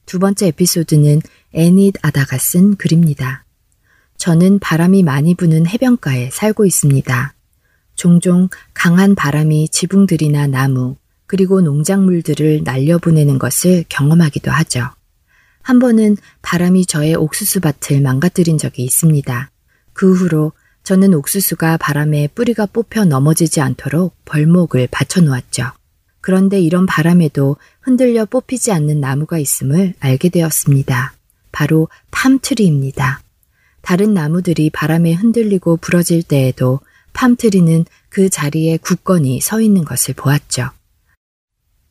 두 0.06 0.20
번째 0.20 0.46
에피소드는 0.46 1.22
애닛 1.54 1.96
아다가 2.02 2.38
쓴 2.38 2.76
글입니다. 2.76 3.44
저는 4.16 4.60
바람이 4.60 5.02
많이 5.02 5.34
부는 5.34 5.66
해변가에 5.66 6.30
살고 6.30 6.66
있습니다. 6.66 7.34
종종 7.96 8.48
강한 8.74 9.16
바람이 9.16 9.70
지붕들이나 9.70 10.46
나무, 10.46 10.98
그리고 11.32 11.62
농작물들을 11.62 12.60
날려보내는 12.62 13.38
것을 13.38 13.86
경험하기도 13.88 14.50
하죠. 14.50 14.90
한 15.62 15.78
번은 15.78 16.18
바람이 16.42 16.84
저의 16.84 17.14
옥수수 17.14 17.60
밭을 17.60 18.02
망가뜨린 18.02 18.58
적이 18.58 18.82
있습니다. 18.84 19.50
그 19.94 20.12
후로 20.12 20.52
저는 20.84 21.14
옥수수가 21.14 21.78
바람에 21.78 22.28
뿌리가 22.34 22.66
뽑혀 22.66 23.06
넘어지지 23.06 23.62
않도록 23.62 24.14
벌목을 24.26 24.88
받쳐 24.90 25.22
놓았죠. 25.22 25.72
그런데 26.20 26.60
이런 26.60 26.84
바람에도 26.84 27.56
흔들려 27.80 28.26
뽑히지 28.26 28.70
않는 28.70 29.00
나무가 29.00 29.38
있음을 29.38 29.94
알게 30.00 30.28
되었습니다. 30.28 31.14
바로 31.50 31.88
팜트리입니다. 32.10 33.22
다른 33.80 34.12
나무들이 34.12 34.68
바람에 34.68 35.14
흔들리고 35.14 35.78
부러질 35.78 36.24
때에도 36.24 36.80
팜트리는 37.14 37.86
그 38.10 38.28
자리에 38.28 38.76
굳건히 38.76 39.40
서 39.40 39.62
있는 39.62 39.86
것을 39.86 40.12
보았죠. 40.12 40.72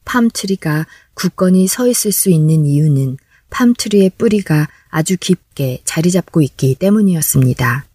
팜트리가 0.05 0.87
굳건히 1.13 1.67
서 1.67 1.87
있을 1.87 2.11
수 2.11 2.29
있는 2.29 2.65
이유는 2.65 3.17
팜트리의 3.49 4.11
뿌리가 4.17 4.67
아주 4.89 5.17
깊게 5.17 5.81
자리 5.85 6.11
잡고 6.11 6.41
있기 6.41 6.75
때문이었습니다. 6.75 7.85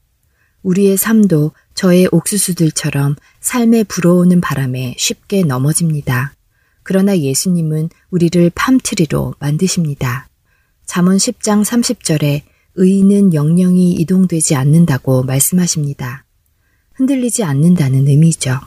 우리의 0.62 0.96
삶도 0.96 1.52
저의 1.74 2.08
옥수수들처럼 2.10 3.16
삶에 3.40 3.84
불어오는 3.84 4.40
바람에 4.40 4.94
쉽게 4.98 5.42
넘어집니다. 5.42 6.34
그러나 6.82 7.18
예수님은 7.18 7.90
우리를 8.10 8.50
팜트리로 8.54 9.34
만드십니다. 9.38 10.28
잠언 10.84 11.16
10장 11.16 11.64
30절에 11.64 12.42
의인은 12.76 13.34
영영이 13.34 13.92
이동되지 13.94 14.54
않는다고 14.54 15.22
말씀하십니다. 15.24 16.24
흔들리지 16.94 17.44
않는다는 17.44 18.06
의미죠. 18.08 18.58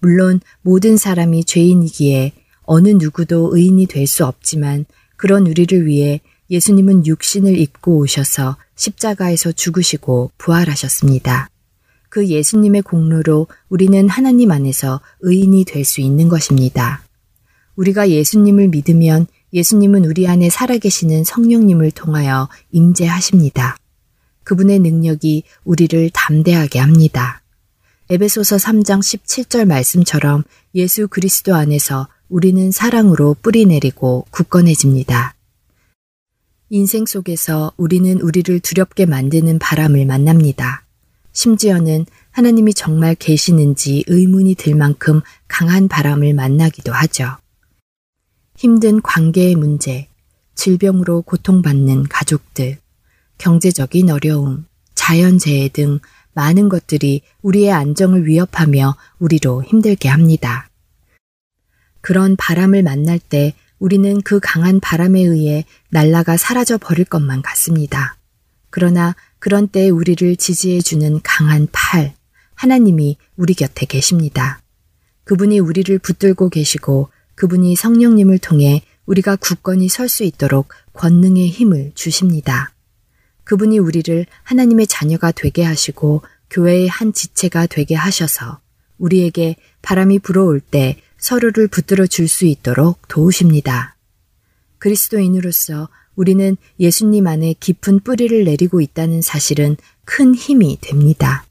물론 0.00 0.40
모든 0.62 0.96
사람이 0.96 1.44
죄인이기에 1.44 2.32
어느 2.66 2.88
누구도 2.90 3.56
의인이 3.56 3.86
될 3.86 4.06
수 4.06 4.24
없지만 4.26 4.84
그런 5.16 5.46
우리를 5.46 5.86
위해 5.86 6.20
예수님은 6.50 7.06
육신을 7.06 7.58
입고 7.58 7.98
오셔서 7.98 8.56
십자가에서 8.76 9.52
죽으시고 9.52 10.32
부활하셨습니다. 10.38 11.48
그 12.08 12.26
예수님의 12.28 12.82
공로로 12.82 13.48
우리는 13.68 14.08
하나님 14.08 14.50
안에서 14.50 15.00
의인이 15.20 15.64
될 15.64 15.84
수 15.84 16.00
있는 16.00 16.28
것입니다. 16.28 17.02
우리가 17.76 18.10
예수님을 18.10 18.68
믿으면 18.68 19.26
예수님은 19.52 20.04
우리 20.04 20.26
안에 20.28 20.50
살아계시는 20.50 21.24
성령님을 21.24 21.90
통하여 21.90 22.48
임재하십니다. 22.72 23.76
그분의 24.44 24.78
능력이 24.78 25.42
우리를 25.64 26.10
담대하게 26.12 26.78
합니다. 26.78 27.42
에베소서 28.08 28.56
3장 28.56 29.00
17절 29.00 29.66
말씀처럼 29.66 30.44
예수 30.74 31.08
그리스도 31.08 31.54
안에서 31.54 32.08
우리는 32.28 32.70
사랑으로 32.70 33.36
뿌리 33.40 33.66
내리고 33.66 34.26
굳건해집니다. 34.30 35.34
인생 36.70 37.06
속에서 37.06 37.72
우리는 37.76 38.20
우리를 38.20 38.58
두렵게 38.60 39.06
만드는 39.06 39.60
바람을 39.60 40.04
만납니다. 40.06 40.84
심지어는 41.32 42.06
하나님이 42.32 42.74
정말 42.74 43.14
계시는지 43.14 44.04
의문이 44.08 44.56
들 44.56 44.74
만큼 44.74 45.20
강한 45.46 45.86
바람을 45.86 46.34
만나기도 46.34 46.92
하죠. 46.92 47.36
힘든 48.56 49.00
관계의 49.00 49.54
문제, 49.54 50.08
질병으로 50.54 51.22
고통받는 51.22 52.04
가족들, 52.04 52.78
경제적인 53.38 54.10
어려움, 54.10 54.64
자연재해 54.94 55.68
등 55.68 56.00
많은 56.32 56.68
것들이 56.68 57.22
우리의 57.42 57.70
안정을 57.70 58.26
위협하며 58.26 58.96
우리로 59.20 59.62
힘들게 59.62 60.08
합니다. 60.08 60.68
그런 62.06 62.36
바람을 62.36 62.84
만날 62.84 63.18
때 63.18 63.52
우리는 63.80 64.20
그 64.20 64.38
강한 64.40 64.78
바람에 64.78 65.22
의해 65.22 65.64
날라가 65.90 66.36
사라져 66.36 66.78
버릴 66.78 67.04
것만 67.04 67.42
같습니다. 67.42 68.16
그러나 68.70 69.16
그런 69.40 69.66
때 69.66 69.88
우리를 69.88 70.36
지지해주는 70.36 71.18
강한 71.24 71.66
팔, 71.72 72.14
하나님이 72.54 73.16
우리 73.34 73.54
곁에 73.54 73.86
계십니다. 73.86 74.62
그분이 75.24 75.58
우리를 75.58 75.98
붙들고 75.98 76.48
계시고 76.48 77.08
그분이 77.34 77.74
성령님을 77.74 78.38
통해 78.38 78.82
우리가 79.06 79.34
굳건히 79.34 79.88
설 79.88 80.08
수 80.08 80.22
있도록 80.22 80.68
권능의 80.92 81.48
힘을 81.48 81.90
주십니다. 81.96 82.72
그분이 83.42 83.80
우리를 83.80 84.26
하나님의 84.44 84.86
자녀가 84.86 85.32
되게 85.32 85.64
하시고 85.64 86.22
교회의 86.50 86.86
한 86.86 87.12
지체가 87.12 87.66
되게 87.66 87.96
하셔서 87.96 88.60
우리에게 88.98 89.56
바람이 89.82 90.20
불어올 90.20 90.60
때 90.60 91.02
서로를 91.26 91.66
붙들어 91.66 92.06
줄 92.06 92.28
수 92.28 92.44
있도록 92.44 93.08
도우십니다. 93.08 93.96
그리스도인으로서 94.78 95.88
우리는 96.14 96.56
예수님 96.78 97.26
안에 97.26 97.56
깊은 97.58 98.00
뿌리를 98.04 98.44
내리고 98.44 98.80
있다는 98.80 99.22
사실은 99.22 99.76
큰 100.04 100.36
힘이 100.36 100.78
됩니다. 100.80 101.44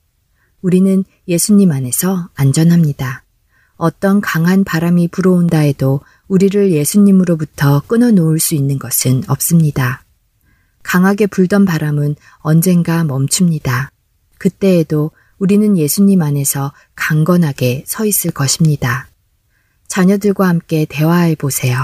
우리는 0.62 1.04
예수님 1.28 1.74
안에서 1.74 2.30
안전합니다. 2.36 3.26
어떤 3.76 4.22
강한 4.22 4.64
바람이 4.64 5.10
불어온다 5.10 5.58
해도 5.58 6.00
우리를 6.30 6.72
예수님으로부터 6.72 7.82
끊어 7.86 8.12
놓을 8.12 8.40
수 8.40 8.56
있는 8.56 8.80
것은 8.80 9.24
없습니다. 9.28 10.06
강하게 10.84 11.28
불던 11.28 11.66
바람은 11.66 12.16
언젠가 12.38 13.04
멈춥니다. 13.04 13.92
그때에도 14.38 15.12
우리는 15.38 15.78
예수님 15.78 16.22
안에서 16.22 16.72
강건하게 16.96 17.84
서 17.86 18.06
있을 18.06 18.32
것입니다. 18.32 19.10
자녀들과 19.96 20.50
함께 20.50 20.86
대화해 20.90 21.36
보세요. 21.36 21.78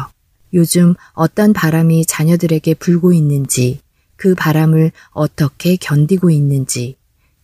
요즘 0.53 0.95
어떤 1.13 1.53
바람이 1.53 2.05
자녀들에게 2.05 2.73
불고 2.73 3.13
있는지, 3.13 3.79
그 4.17 4.35
바람을 4.35 4.91
어떻게 5.11 5.77
견디고 5.77 6.29
있는지, 6.29 6.97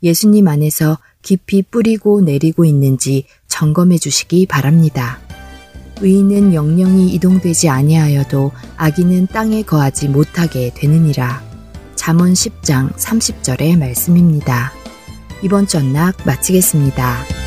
예수님 0.04 0.50
안에서 0.50 0.98
깊이 1.22 1.62
뿌리고 1.62 2.20
내리고 2.20 2.66
있는지 2.66 3.28
점검해 3.48 3.98
주시기 3.98 4.46
바랍니다. 4.46 5.22
의인은 6.02 6.54
영영이 6.54 7.14
이동되지 7.14 7.70
아니하여도 7.70 8.52
악인은 8.76 9.28
땅에 9.28 9.62
거하지 9.62 10.10
못하게 10.10 10.74
되느니라. 10.76 11.44
잠언 11.96 12.34
10장 12.34 12.94
30절의 12.94 13.80
말씀입니다. 13.80 14.74
이번 15.42 15.66
전락 15.66 16.18
마치겠습니다. 16.26 17.47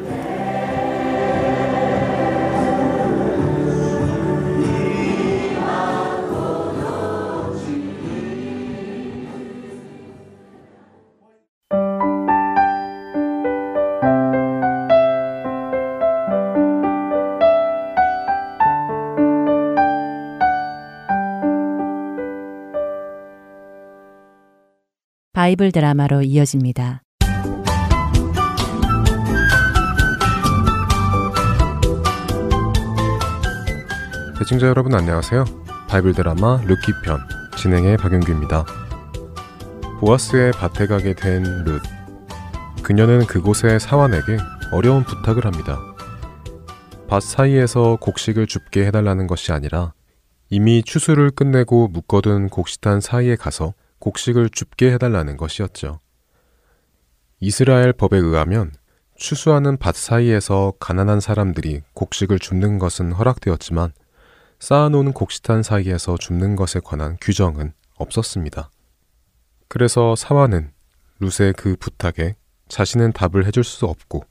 바이블 25.51 25.73
드라마로 25.73 26.21
이어집니다. 26.21 27.01
애청자 34.39 34.67
여러분 34.67 34.93
안녕하세요. 34.95 35.43
바이블 35.89 36.13
드라마 36.13 36.61
룻기 36.63 36.93
편 37.03 37.19
진행의 37.57 37.97
박윤규입니다. 37.97 38.65
보아스의 39.99 40.53
밭에 40.53 40.87
가게 40.87 41.13
된 41.13 41.43
룻. 41.65 41.81
그녀는 42.81 43.25
그곳의 43.25 43.81
사환에게 43.81 44.37
어려운 44.71 45.03
부탁을 45.03 45.45
합니다. 45.45 45.79
밭 47.09 47.23
사이에서 47.23 47.97
곡식을 47.99 48.47
줍게 48.47 48.85
해달라는 48.85 49.27
것이 49.27 49.51
아니라 49.51 49.93
이미 50.49 50.81
추수를 50.81 51.29
끝내고 51.31 51.89
묶어둔 51.89 52.47
곡식단 52.47 53.01
사이에 53.01 53.35
가서 53.35 53.73
곡식을 54.01 54.49
줍게 54.49 54.91
해달라는 54.91 55.37
것이었죠. 55.37 56.01
이스라엘 57.39 57.93
법에 57.93 58.17
의하면 58.17 58.71
추수하는 59.15 59.77
밭 59.77 59.95
사이에서 59.95 60.73
가난한 60.79 61.19
사람들이 61.21 61.81
곡식을 61.93 62.39
줍는 62.39 62.79
것은 62.79 63.13
허락되었지만 63.13 63.93
쌓아놓은 64.59 65.13
곡식탄 65.13 65.63
사이에서 65.63 66.17
줍는 66.17 66.55
것에 66.55 66.81
관한 66.83 67.17
규정은 67.21 67.73
없었습니다. 67.97 68.69
그래서 69.67 70.15
사화는 70.15 70.71
룻의 71.19 71.53
그 71.53 71.75
부탁에 71.79 72.35
자신은 72.67 73.13
답을 73.13 73.45
해줄 73.45 73.63
수 73.63 73.85
없고 73.85 74.23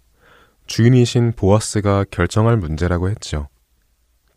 주인이신 0.66 1.32
보아스가 1.32 2.04
결정할 2.10 2.56
문제라고 2.56 3.10
했죠. 3.10 3.48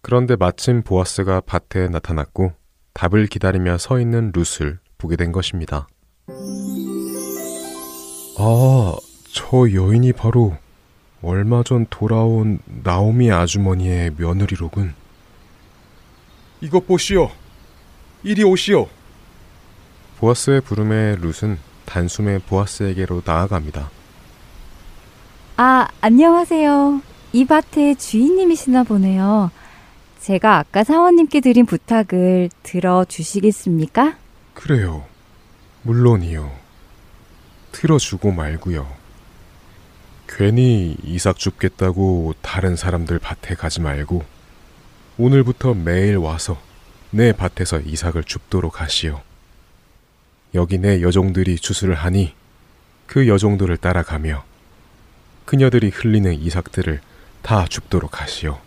그런데 0.02 0.36
마침 0.36 0.82
보아스가 0.82 1.42
밭에 1.42 1.88
나타났고 1.90 2.54
답을 2.94 3.28
기다리며 3.28 3.78
서 3.78 4.00
있는 4.00 4.32
룻을 4.34 4.80
보게 5.04 5.18
된 5.18 5.34
것입니다. 5.34 5.88
아, 8.40 8.96
저 9.32 9.58
여인이 9.72 10.14
바로 10.14 10.56
얼마 11.22 11.62
전 11.64 11.86
돌아온 11.90 12.60
나오미 12.84 13.30
아주머니의 13.32 14.14
며느리로군. 14.18 14.94
이것 16.62 16.88
보시오. 16.88 17.30
이리 18.24 18.44
오시오. 18.44 18.88
보아스의 20.20 20.62
부름에 20.62 21.18
룻은 21.18 21.60
단숨에 21.86 22.40
보아스에게로 22.40 23.24
나아갑니다. 23.26 23.90
아, 25.58 25.88
안녕하세요. 26.00 27.02
이 27.34 27.46
밭의 27.46 27.98
주인님이시나 27.98 28.84
보네요. 28.84 29.52
제가 30.22 30.60
아까 30.60 30.86
사원님께 30.86 31.42
드린 31.42 31.66
부탁을 31.66 32.50
들어주시겠습니까? 32.64 34.23
그래요. 34.54 35.06
물론이요. 35.84 36.52
틀어주고 37.72 38.32
말고요. 38.32 38.88
괜히 40.28 40.96
이삭 41.04 41.38
줍겠다고 41.38 42.36
다른 42.42 42.76
사람들 42.76 43.20
밭에 43.20 43.56
가지 43.56 43.82
말고 43.82 44.24
오늘부터 45.18 45.74
매일 45.74 46.18
와서 46.18 46.60
내 47.12 47.32
밭에서 47.34 47.80
이삭을 47.82 48.24
줍도록 48.24 48.82
하시오. 48.82 49.22
여기 50.56 50.78
내 50.78 51.02
여종들이 51.02 51.58
주수를 51.58 51.96
하니 51.96 52.34
그 53.06 53.28
여종들을 53.28 53.78
따라가며 53.78 54.44
그녀들이 55.46 55.90
흘리는 55.90 56.34
이삭들을 56.34 57.02
다 57.42 57.66
줍도록 57.68 58.22
하시오. 58.22 58.60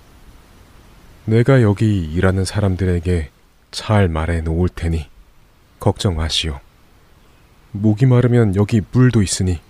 내가 1.24 1.62
여기 1.62 2.04
일하는 2.04 2.44
사람들에게 2.44 3.30
잘 3.72 4.08
말해 4.08 4.42
놓을 4.42 4.68
테니 4.68 5.08
걱정 5.78 6.16
마시오. 6.16 6.60
목이 7.72 8.06
마르면 8.06 8.56
여기 8.56 8.80
물도 8.92 9.22
있으니 9.22 9.60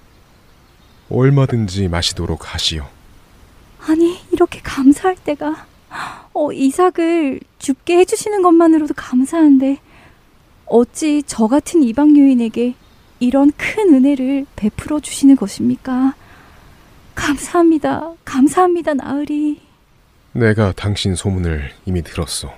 얼마든지 1.10 1.88
마시도록 1.88 2.54
하시오. 2.54 2.86
아니, 3.80 4.18
이렇게 4.32 4.60
감사할 4.60 5.16
때가 5.16 5.66
어, 6.32 6.52
이삭을 6.52 7.40
줍게 7.58 7.98
해주시는 7.98 8.42
것만으로도 8.42 8.94
감사한데 8.94 9.78
어찌 10.66 11.22
저 11.26 11.46
같은 11.46 11.82
이방 11.82 12.16
여인에게 12.18 12.74
이런 13.20 13.52
큰 13.56 13.94
은혜를 13.94 14.46
베풀어 14.56 15.00
주시는 15.00 15.36
것입니까? 15.36 16.14
감사합니다. 17.14 18.12
감사합니다, 18.24 18.94
나으리. 18.94 19.60
내가 20.32 20.72
당신 20.72 21.14
소문을 21.14 21.70
이미 21.86 22.02
들었소. 22.02 22.50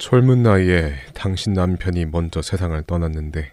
젊은 0.00 0.42
나이에 0.42 0.94
당신 1.12 1.52
남편이 1.52 2.06
먼저 2.06 2.40
세상을 2.40 2.82
떠났는데 2.84 3.52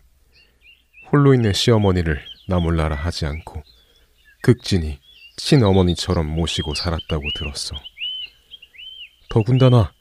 홀로 1.11 1.33
있는 1.33 1.51
시어머니를 1.51 2.21
나 2.47 2.57
몰라라 2.57 2.95
하지 2.95 3.25
않고 3.25 3.61
극진히 4.41 4.97
친어머니처럼 5.35 6.25
모시고 6.25 6.73
살았다고 6.73 7.21
들었어. 7.35 7.75
더군다나 9.29 9.91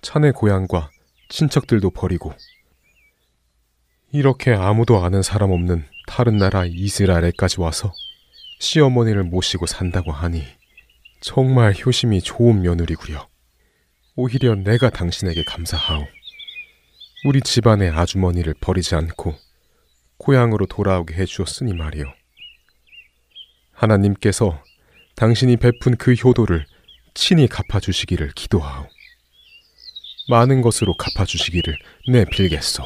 차내 0.00 0.30
고향과 0.30 0.90
친척들도 1.28 1.90
버리고 1.90 2.32
이렇게 4.12 4.54
아무도 4.54 5.04
아는 5.04 5.20
사람 5.20 5.50
없는 5.50 5.84
다른 6.06 6.38
나라 6.38 6.64
이스라엘에까지 6.64 7.60
와서 7.60 7.92
시어머니를 8.60 9.24
모시고 9.24 9.66
산다고 9.66 10.10
하니 10.10 10.42
정말 11.20 11.74
효심이 11.74 12.22
좋은 12.22 12.62
며느리구려. 12.62 13.31
오히려 14.14 14.54
내가 14.54 14.90
당신에게 14.90 15.42
감사하오. 15.44 16.04
우리 17.24 17.40
집안의 17.40 17.90
아주머니를 17.90 18.54
버리지 18.60 18.94
않고 18.94 19.34
고향으로 20.18 20.66
돌아오게 20.66 21.14
해주었으니 21.14 21.72
말이오. 21.72 22.04
하나님께서 23.72 24.62
당신이 25.16 25.56
베푼 25.56 25.96
그 25.96 26.12
효도를 26.12 26.66
친히 27.14 27.46
갚아주시기를 27.48 28.32
기도하오. 28.34 28.86
많은 30.28 30.60
것으로 30.60 30.94
갚아주시기를 30.96 31.76
내 32.12 32.24
빌겠소. 32.24 32.84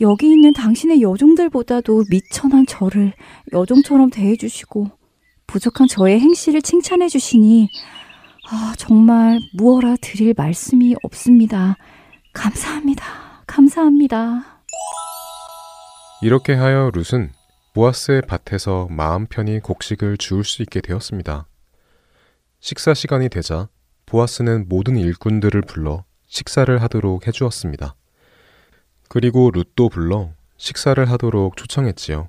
여기 0.00 0.30
있는 0.30 0.52
당신의 0.52 1.02
여종들보다도 1.02 2.04
미천한 2.08 2.66
저를 2.66 3.12
여종처럼 3.52 4.10
대해주시고 4.10 4.90
부족한 5.46 5.88
저의 5.88 6.18
행실을 6.20 6.62
칭찬해주시니 6.62 7.68
아, 8.54 8.74
정말 8.76 9.40
무어라 9.54 9.96
드릴 10.02 10.34
말씀이 10.36 10.94
없습니다. 11.02 11.78
감사합니다. 12.34 13.42
감사합니다. 13.46 14.62
이렇게 16.20 16.52
하여 16.52 16.90
룻은 16.94 17.32
보아스의 17.72 18.20
밭에서 18.28 18.88
마음 18.90 19.24
편히 19.24 19.58
곡식을 19.58 20.18
주울 20.18 20.44
수 20.44 20.60
있게 20.60 20.82
되었습니다. 20.82 21.46
식사 22.60 22.92
시간이 22.92 23.30
되자 23.30 23.70
보아스는 24.04 24.66
모든 24.68 24.98
일꾼들을 24.98 25.62
불러 25.62 26.04
식사를 26.26 26.82
하도록 26.82 27.26
해주었습니다. 27.26 27.94
그리고 29.08 29.50
룻도 29.50 29.88
불러 29.88 30.34
식사를 30.58 31.10
하도록 31.10 31.56
초청했지요. 31.56 32.28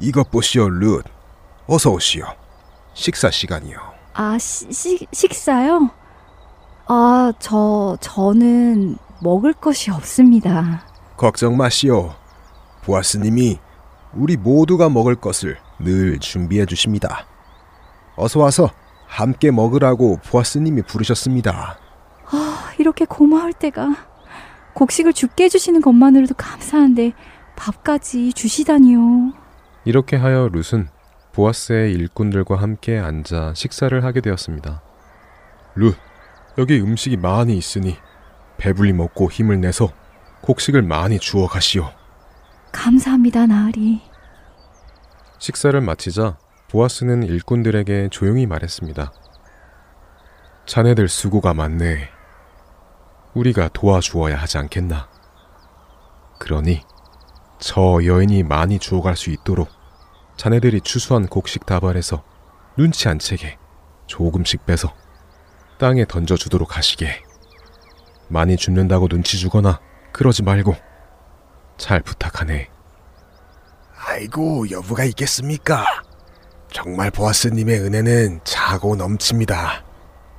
이것 0.00 0.28
보시오, 0.32 0.68
룻. 0.68 1.04
어서 1.68 1.92
오시오. 1.92 2.26
식사 2.94 3.30
시간이요. 3.30 3.95
아, 4.18 4.38
시, 4.38 4.72
시, 4.72 5.06
식사요? 5.12 5.90
아, 6.86 7.34
저, 7.38 7.98
저는 8.00 8.96
먹을 9.20 9.52
것이 9.52 9.90
없습니다. 9.90 10.86
걱정 11.18 11.58
마시오. 11.58 12.14
보아스님이 12.84 13.58
우리 14.14 14.38
모두가 14.38 14.88
먹을 14.88 15.16
것을 15.16 15.58
늘 15.78 16.18
준비해 16.18 16.64
주십니다. 16.64 17.26
어서 18.16 18.40
와서 18.40 18.70
함께 19.06 19.50
먹으라고 19.50 20.18
보아스님이 20.24 20.82
부르셨습니다. 20.82 21.78
아, 22.30 22.72
이렇게 22.78 23.04
고마울 23.04 23.52
때가 23.52 23.96
곡식을 24.72 25.12
죽게 25.12 25.44
해주시는 25.44 25.82
것만으로도 25.82 26.36
감사한데 26.36 27.12
밥까지 27.54 28.32
주시다니요. 28.32 29.34
이렇게 29.84 30.16
하여 30.16 30.48
룻은 30.50 30.88
보아스의 31.36 31.92
일꾼들과 31.92 32.56
함께 32.56 32.98
앉아 32.98 33.52
식사를 33.54 34.02
하게 34.02 34.22
되었습니다. 34.22 34.80
룻, 35.74 35.94
여기 36.56 36.80
음식이 36.80 37.18
많이 37.18 37.58
있으니 37.58 37.98
배불리 38.56 38.94
먹고 38.94 39.30
힘을 39.30 39.60
내서 39.60 39.92
곡식을 40.40 40.80
많이 40.80 41.18
주워 41.18 41.46
가시오. 41.46 41.90
감사합니다, 42.72 43.46
나으리. 43.46 44.00
식사를 45.38 45.78
마치자 45.78 46.38
보아스는 46.70 47.22
일꾼들에게 47.24 48.08
조용히 48.10 48.46
말했습니다. 48.46 49.12
자네들 50.64 51.06
수고가 51.06 51.52
많네. 51.52 52.08
우리가 53.34 53.68
도와주어야 53.74 54.36
하지 54.36 54.56
않겠나? 54.56 55.10
그러니 56.38 56.80
저 57.58 58.00
여인이 58.02 58.42
많이 58.44 58.78
주워갈 58.78 59.16
수 59.16 59.28
있도록 59.28 59.75
자네들이 60.36 60.82
추수한 60.82 61.26
곡식 61.26 61.66
다발에서 61.66 62.22
눈치 62.76 63.08
안 63.08 63.18
채게 63.18 63.58
조금씩 64.06 64.66
빼서 64.66 64.94
땅에 65.78 66.04
던져주도록 66.04 66.76
하시게. 66.76 67.22
많이 68.28 68.56
줍는다고 68.56 69.08
눈치 69.08 69.38
주거나 69.38 69.80
그러지 70.12 70.42
말고 70.42 70.74
잘 71.76 72.00
부탁하네. 72.00 72.70
아이고, 74.08 74.70
여부가 74.70 75.04
있겠습니까? 75.04 75.84
정말 76.72 77.10
보아스님의 77.10 77.80
은혜는 77.80 78.40
차고 78.44 78.96
넘칩니다. 78.96 79.84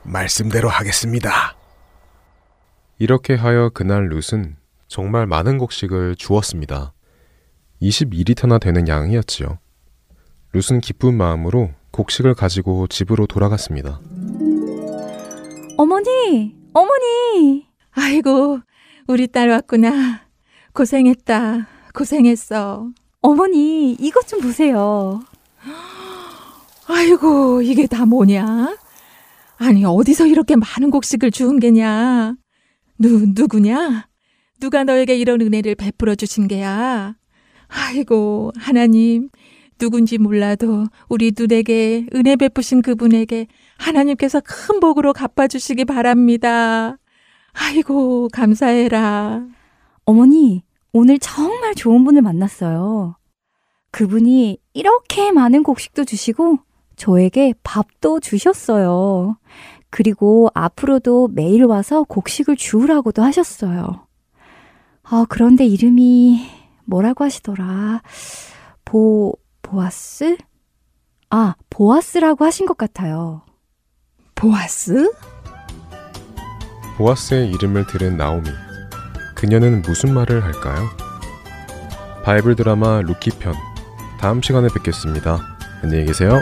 말씀대로 0.03 0.69
하겠습니다. 0.69 1.55
이렇게 2.97 3.35
하여 3.35 3.69
그날 3.73 4.09
룻은 4.09 4.57
정말 4.87 5.27
많은 5.27 5.57
곡식을 5.57 6.15
주었습니다. 6.15 6.93
22리터나 7.81 8.59
되는 8.59 8.87
양이었지요. 8.87 9.59
룻은 10.53 10.81
기쁜 10.81 11.15
마음으로 11.15 11.71
곡식을 11.91 12.35
가지고 12.35 12.87
집으로 12.87 13.27
돌아갔습니다. 13.27 13.99
어머니, 15.77 16.55
어머니. 16.73 17.67
아이고, 17.91 18.59
우리 19.07 19.27
딸 19.27 19.49
왔구나. 19.49 20.21
고생했다. 20.73 21.67
고생했어. 21.93 22.89
어머니, 23.21 23.93
이것 23.93 24.27
좀 24.27 24.39
보세요. 24.41 25.21
아이고, 26.87 27.61
이게 27.61 27.87
다 27.87 28.05
뭐냐? 28.05 28.77
아니, 29.57 29.83
어디서 29.85 30.27
이렇게 30.27 30.55
많은 30.55 30.91
곡식을 30.91 31.31
주운 31.31 31.59
게냐? 31.59 32.35
누, 32.99 33.25
누구냐? 33.35 34.07
누가 34.59 34.83
너에게 34.83 35.15
이런 35.15 35.41
은혜를 35.41 35.75
베풀어 35.75 36.15
주신 36.15 36.47
게야? 36.47 37.15
아이고, 37.67 38.51
하나님, 38.55 39.29
누군지 39.77 40.17
몰라도 40.17 40.85
우리 41.09 41.31
눈에게 41.37 42.07
은혜 42.13 42.35
베푸신 42.35 42.81
그분에게 42.81 43.47
하나님께서 43.77 44.41
큰 44.43 44.79
복으로 44.79 45.13
갚아주시기 45.13 45.85
바랍니다. 45.85 46.97
아이고, 47.53 48.29
감사해라. 48.31 49.45
어머니, 50.05 50.63
오늘 50.93 51.19
정말 51.19 51.75
좋은 51.75 52.03
분을 52.03 52.21
만났어요. 52.21 53.15
그분이 53.91 54.57
이렇게 54.73 55.31
많은 55.31 55.63
곡식도 55.63 56.05
주시고 56.05 56.59
저에게 56.95 57.53
밥도 57.63 58.19
주셨어요. 58.19 59.37
그리고 59.89 60.49
앞으로도 60.53 61.29
매일 61.29 61.63
와서 61.63 62.03
곡식을 62.03 62.57
주우라고도 62.57 63.23
하셨어요. 63.23 64.07
아, 65.03 65.25
그런데 65.29 65.65
이름이 65.65 66.45
뭐라고 66.85 67.23
하시더라? 67.23 68.01
보, 68.83 69.33
보아스? 69.67 70.37
아, 71.29 71.55
보아스라고 71.69 72.45
하신 72.45 72.65
것 72.65 72.77
같아요. 72.77 73.41
보아스? 74.33 75.11
보아스의 76.97 77.51
이름을 77.51 77.85
들은 77.87 78.15
나오미. 78.15 78.49
그녀는 79.35 79.81
무슨 79.81 80.13
말을 80.13 80.43
할까요? 80.43 80.87
바이블 82.23 82.55
드라마 82.55 83.01
룻기 83.01 83.31
편. 83.39 83.53
다음 84.21 84.41
시간에 84.41 84.69
뵙겠습니다. 84.73 85.39
안녕히 85.83 86.05
계세요. 86.05 86.39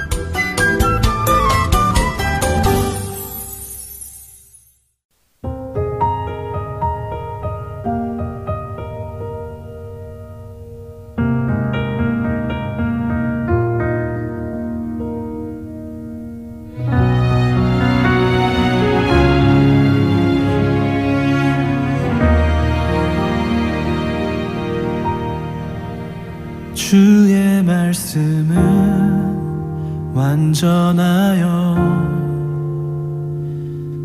주의 26.96 27.62
말씀은 27.62 28.56
완전하여 30.14 31.76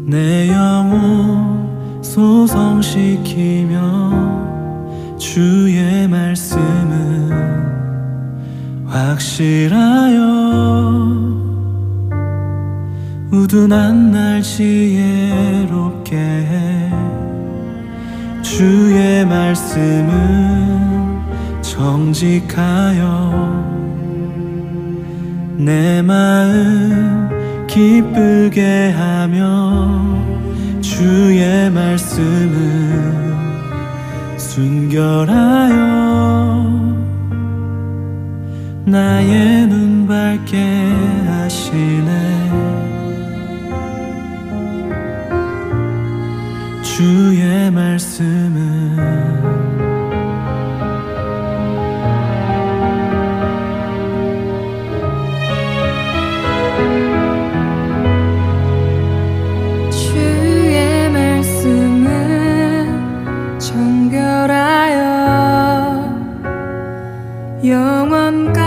내 0.07 0.49
영혼 0.49 2.03
소성시키며 2.03 3.79
주의 5.19 6.09
말씀은 6.09 7.31
확실하여 8.87 10.19
우둔한 13.31 14.11
날 14.11 14.43
지혜롭게 14.43 16.17
해. 16.17 16.91
주의 18.43 19.25
말씀은 19.25 20.90
정직하여 21.81 23.05
내 25.57 26.03
마음 26.03 27.31
기쁘게 27.67 28.91
하며 28.91 30.15
주의 30.83 31.71
말씀은 31.71 33.39
순결하여 34.37 35.81
나의 38.85 39.67
눈 39.69 40.07
밝게 40.07 40.59
하시네. 41.27 42.51
주의 46.83 47.71
말씀은 47.71 49.60
영원까지 67.63 68.60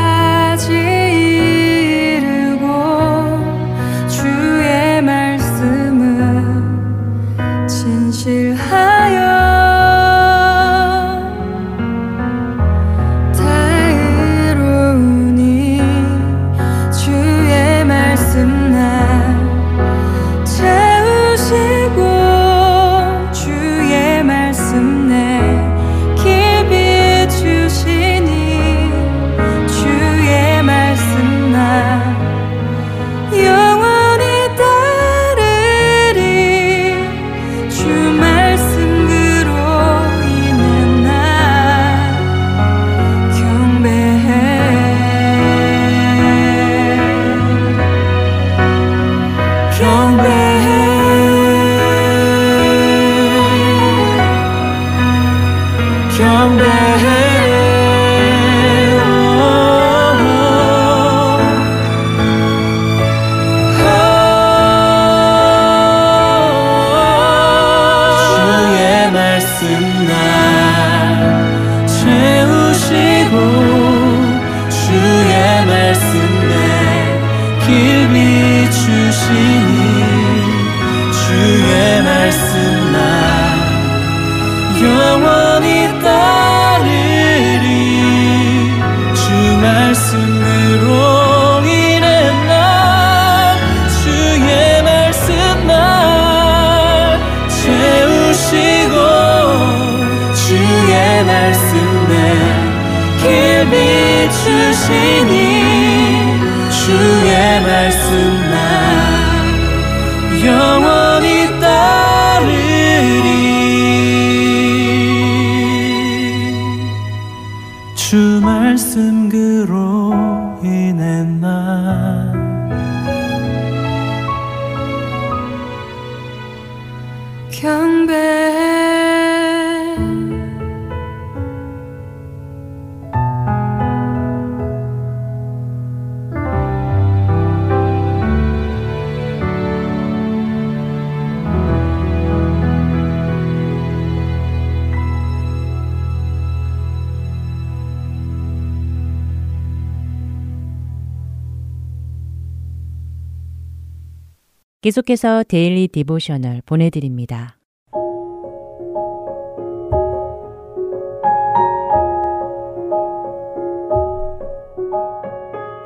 계속해서 154.84 155.46
Daily 155.48 155.88
Devotional 155.88 156.62
보내드립니다. 156.66 157.58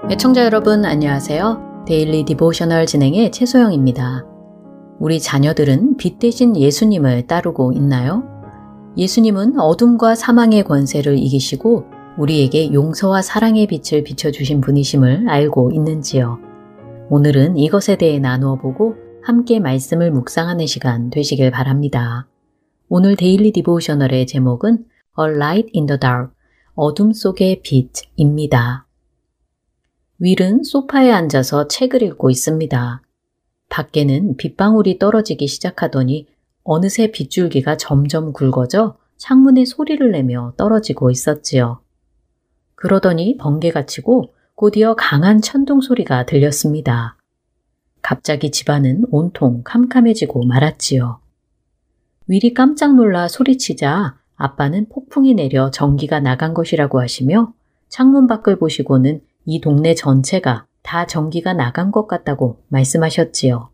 애청자 0.10 0.44
여러분 0.44 0.84
안녕하세요. 0.84 1.84
Daily 1.86 2.26
Devotional 2.26 2.88
진행의 2.88 3.32
최소영입니다. 3.32 4.26
우리 4.98 5.20
자녀들은 5.20 5.98
빛 5.98 6.18
대신 6.18 6.58
예수님을 6.58 7.28
따르고 7.28 7.74
있나요? 7.74 8.24
예수님은 8.98 9.60
어둠과 9.60 10.16
사망의 10.16 10.64
권세를 10.64 11.20
이기시고 11.20 11.86
우리에게 12.18 12.74
용서와 12.74 13.22
사랑의 13.22 13.68
빛을 13.68 14.04
비춰주신 14.04 14.60
분이심을 14.62 15.30
알고 15.30 15.70
있는지요? 15.72 16.47
오늘은 17.10 17.58
이것에 17.58 17.96
대해 17.96 18.20
나누어 18.20 18.58
보고 18.58 18.98
함께 19.24 19.62
말씀을 19.62 20.12
묵상하는 20.12 20.66
시간 20.66 21.10
되시길 21.10 21.52
바랍니다. 21.52 22.28
오늘 22.90 23.16
Daily 23.16 23.54
Devotional의 23.54 24.28
제목은 24.28 24.86
A 25.18 25.26
Light 25.36 25.72
in 25.74 25.86
the 25.86 25.98
Dark, 25.98 26.34
어둠 26.76 27.14
속의 27.14 27.62
빛입니다. 27.62 28.88
윌은 30.20 30.64
소파에 30.64 31.10
앉아서 31.10 31.70
책을 31.70 32.02
읽고 32.04 32.30
있습니다. 32.30 33.02
밖에는 33.70 34.36
빗방울이 34.36 35.00
떨어지기 35.00 35.48
시작하더니 35.48 36.28
어느새 36.64 37.12
빗줄기가 37.12 37.78
점점 37.78 38.34
굵어져 38.34 38.98
창문에 39.16 39.64
소리를 39.64 40.12
내며 40.12 40.54
떨어지고 40.58 41.10
있었지요. 41.10 41.80
그러더니 42.76 43.38
번개가 43.38 43.86
치고 43.86 44.34
곧이어 44.58 44.96
강한 44.96 45.40
천둥 45.40 45.82
소리가 45.82 46.26
들렸습니다. 46.26 47.16
갑자기 48.02 48.50
집안은 48.50 49.04
온통 49.12 49.62
캄캄해지고 49.64 50.46
말았지요. 50.46 51.20
윌이 52.26 52.56
깜짝 52.56 52.96
놀라 52.96 53.28
소리치자 53.28 54.18
아빠는 54.36 54.90
폭풍이 54.90 55.36
내려 55.36 55.70
전기가 55.70 56.20
나간 56.20 56.56
것이라고 56.56 57.00
하시며 57.00 57.54
창문 57.88 58.26
밖을 58.26 58.58
보시고는 58.58 59.22
이 59.46 59.62
동네 59.62 59.94
전체가 59.94 60.66
다 60.82 61.06
전기가 61.06 61.54
나간 61.54 61.92
것 61.92 62.08
같다고 62.08 62.64
말씀하셨지요. 62.70 63.70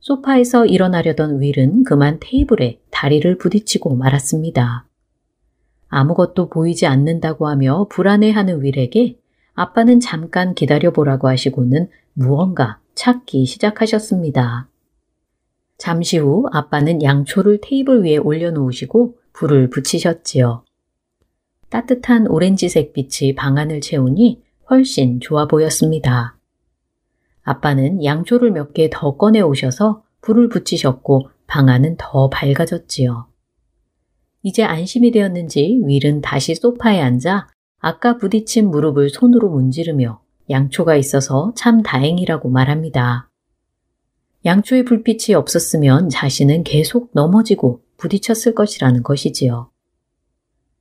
소파에서 0.00 0.66
일어나려던 0.66 1.40
윌은 1.40 1.84
그만 1.84 2.18
테이블에 2.20 2.80
다리를 2.90 3.38
부딪히고 3.38 3.94
말았습니다. 3.94 4.84
아무것도 5.86 6.48
보이지 6.48 6.86
않는다고 6.86 7.46
하며 7.46 7.86
불안해하는 7.88 8.64
윌에게 8.64 9.20
아빠는 9.56 10.00
잠깐 10.00 10.54
기다려보라고 10.54 11.28
하시고는 11.28 11.88
무언가 12.12 12.78
찾기 12.94 13.46
시작하셨습니다. 13.46 14.68
잠시 15.78 16.18
후 16.18 16.46
아빠는 16.52 17.02
양초를 17.02 17.60
테이블 17.62 18.04
위에 18.04 18.18
올려놓으시고 18.18 19.18
불을 19.32 19.70
붙이셨지요. 19.70 20.64
따뜻한 21.70 22.26
오렌지색 22.28 22.92
빛이 22.92 23.34
방안을 23.34 23.80
채우니 23.80 24.42
훨씬 24.70 25.20
좋아 25.20 25.46
보였습니다. 25.46 26.36
아빠는 27.42 28.04
양초를 28.04 28.50
몇 28.52 28.72
개 28.72 28.88
더 28.90 29.16
꺼내 29.16 29.40
오셔서 29.40 30.02
불을 30.20 30.48
붙이셨고 30.48 31.30
방안은 31.46 31.96
더 31.98 32.28
밝아졌지요. 32.28 33.26
이제 34.42 34.64
안심이 34.64 35.10
되었는지 35.10 35.80
윌은 35.86 36.20
다시 36.20 36.54
소파에 36.54 37.00
앉아 37.00 37.48
아까 37.78 38.16
부딪힌 38.16 38.70
무릎을 38.70 39.10
손으로 39.10 39.50
문지르며 39.50 40.20
양초가 40.50 40.96
있어서 40.96 41.52
참 41.56 41.82
다행이라고 41.82 42.48
말합니다. 42.48 43.30
양초의 44.44 44.84
불빛이 44.84 45.34
없었으면 45.34 46.08
자신은 46.08 46.64
계속 46.64 47.10
넘어지고 47.12 47.82
부딪혔을 47.96 48.54
것이라는 48.54 49.02
것이지요. 49.02 49.70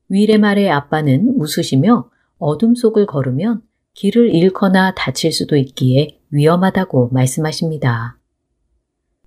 윌의 0.10 0.38
말에 0.38 0.70
아빠는 0.70 1.34
웃으시며 1.38 2.10
어둠 2.38 2.76
속을 2.76 3.08
걸으면 3.08 3.64
길을 3.94 4.36
잃거나 4.36 4.94
다칠 4.94 5.32
수도 5.32 5.56
있기에 5.56 6.20
위험하다고 6.30 7.10
말씀하십니다. 7.10 8.20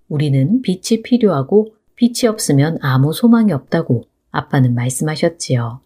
우리는 0.09 0.63
빛이 0.63 1.03
필요하고 1.03 1.75
빛이 1.97 2.29
없으면 2.29 2.79
아무 2.81 3.13
소망이 3.13 3.53
없다고 3.53 4.05
아빠는 4.31 4.75
말씀하셨지요. 4.75 5.81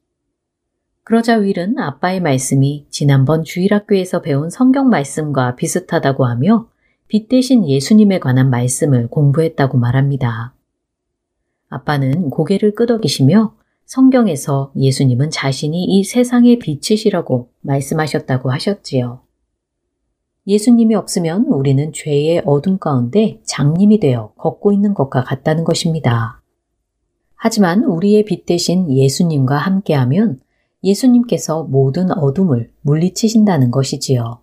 그러자 1.04 1.38
윌은 1.38 1.78
아빠의 1.80 2.20
말씀이 2.20 2.86
지난번 2.88 3.42
주일학교에서 3.42 4.22
배운 4.22 4.50
성경 4.50 4.88
말씀과 4.88 5.56
비슷하다고 5.56 6.26
하며 6.26 6.68
빛 7.08 7.28
대신 7.28 7.68
예수님에 7.68 8.20
관한 8.20 8.50
말씀을 8.50 9.08
공부했다고 9.08 9.78
말합니다. 9.78 10.54
아빠는 11.68 12.30
고개를 12.30 12.76
끄덕이시며 12.76 13.52
성경에서 13.84 14.72
예수님은 14.76 15.30
자신이 15.30 15.84
이 15.84 16.04
세상의 16.04 16.60
빛이시라고 16.60 17.48
말씀하셨다고 17.62 18.52
하셨지요. 18.52 19.22
예수님이 20.46 20.94
없으면 20.94 21.46
우리는 21.46 21.92
죄의 21.92 22.42
어둠 22.46 22.78
가운데 22.78 23.40
장님이 23.44 23.98
되어 23.98 24.34
걷고 24.36 24.70
있는 24.72 24.94
것과 24.94 25.24
같다는 25.24 25.64
것입니다. 25.64 26.40
하지만 27.34 27.82
우리의 27.82 28.24
빛 28.24 28.46
대신 28.46 28.88
예수님과 28.88 29.56
함께하면 29.56 30.38
예수님께서 30.84 31.64
모든 31.64 32.10
어둠을 32.10 32.72
물리치신다는 32.82 33.70
것이지요. 33.70 34.40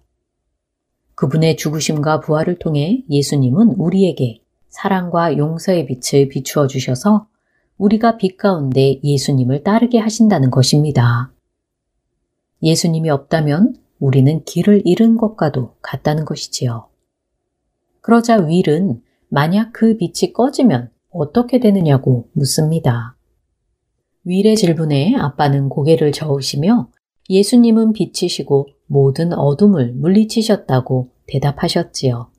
그분의 1.16 1.58
죽으심과 1.58 2.22
부활을 2.22 2.60
통해 2.60 3.04
예수님은 3.10 3.76
우리에게 3.78 4.42
사랑과 4.70 5.38
용서의 5.38 5.86
빛을 5.86 6.30
비추어 6.30 6.68
주셔서 6.68 7.28
우리가 7.78 8.18
빛 8.18 8.38
가운데 8.38 9.00
예수님을 9.04 9.64
따르게 9.64 10.00
하신다는 10.00 10.52
것입니다. 10.52 11.32
예수님이 12.62 13.10
없다면 13.10 13.76
우리는 14.00 14.44
길을 14.46 14.84
잃은 14.86 15.18
것과도 15.18 15.76
같다는 15.82 16.26
것이지요. 16.26 16.88
그러자 18.02 18.38
윌은 18.38 19.02
만약 19.28 19.72
그 19.74 19.98
빛이 19.98 20.34
꺼지면 20.34 20.90
어떻게 21.12 21.60
되느냐고 21.60 22.30
묻습니다. 22.34 23.16
윌의 24.30 24.55
질문에 24.55 25.15
아빠는 25.15 25.69
고개를 25.69 26.11
저으시며 26.11 26.89
예수님은 27.32 27.93
빛이시고 27.93 28.67
모든 28.86 29.34
어둠을 29.34 29.93
물리치셨다고 29.93 31.09
대답하셨지요. 31.25 32.30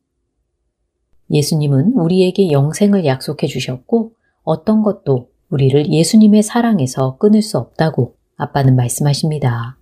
예수님은 1.32 1.94
우리에게 1.94 2.52
영생을 2.52 3.04
약속해 3.06 3.48
주셨고 3.48 4.12
어떤 4.44 4.82
것도 4.82 5.30
우리를 5.48 5.90
예수님의 5.90 6.44
사랑에서 6.44 7.16
끊을 7.16 7.42
수 7.42 7.58
없다고 7.58 8.14
아빠는 8.36 8.76
말씀하십니다. 8.76 9.76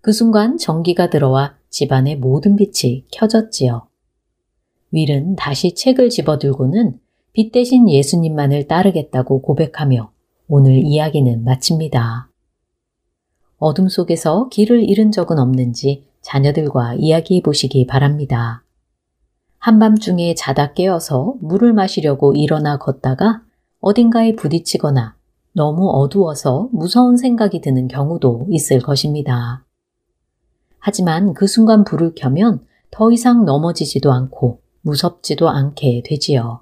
그 0.00 0.10
순간 0.10 0.58
전기가 0.58 1.08
들어와 1.08 1.56
집안의 1.68 2.16
모든 2.16 2.56
빛이 2.56 3.06
켜졌지요. 3.12 3.86
윌은 4.90 5.36
다시 5.36 5.72
책을 5.72 6.10
집어들고는 6.10 6.98
빛 7.32 7.52
대신 7.52 7.88
예수님만을 7.88 8.66
따르겠다고 8.66 9.42
고백하며 9.42 10.10
오늘 10.52 10.84
이야기는 10.84 11.44
마칩니다. 11.44 12.28
어둠 13.58 13.88
속에서 13.88 14.48
길을 14.48 14.82
잃은 14.82 15.12
적은 15.12 15.38
없는지 15.38 16.08
자녀들과 16.22 16.94
이야기해 16.94 17.42
보시기 17.42 17.86
바랍니다. 17.86 18.64
한밤중에 19.58 20.34
자다 20.34 20.72
깨어서 20.72 21.36
물을 21.40 21.72
마시려고 21.72 22.32
일어나 22.32 22.78
걷다가 22.78 23.44
어딘가에 23.78 24.34
부딪히거나 24.34 25.14
너무 25.52 25.88
어두워서 25.88 26.68
무서운 26.72 27.16
생각이 27.16 27.60
드는 27.60 27.86
경우도 27.86 28.48
있을 28.50 28.80
것입니다. 28.80 29.64
하지만 30.80 31.32
그 31.32 31.46
순간 31.46 31.84
불을 31.84 32.16
켜면 32.16 32.66
더 32.90 33.12
이상 33.12 33.44
넘어지지도 33.44 34.12
않고 34.12 34.58
무섭지도 34.80 35.48
않게 35.48 36.02
되지요. 36.04 36.60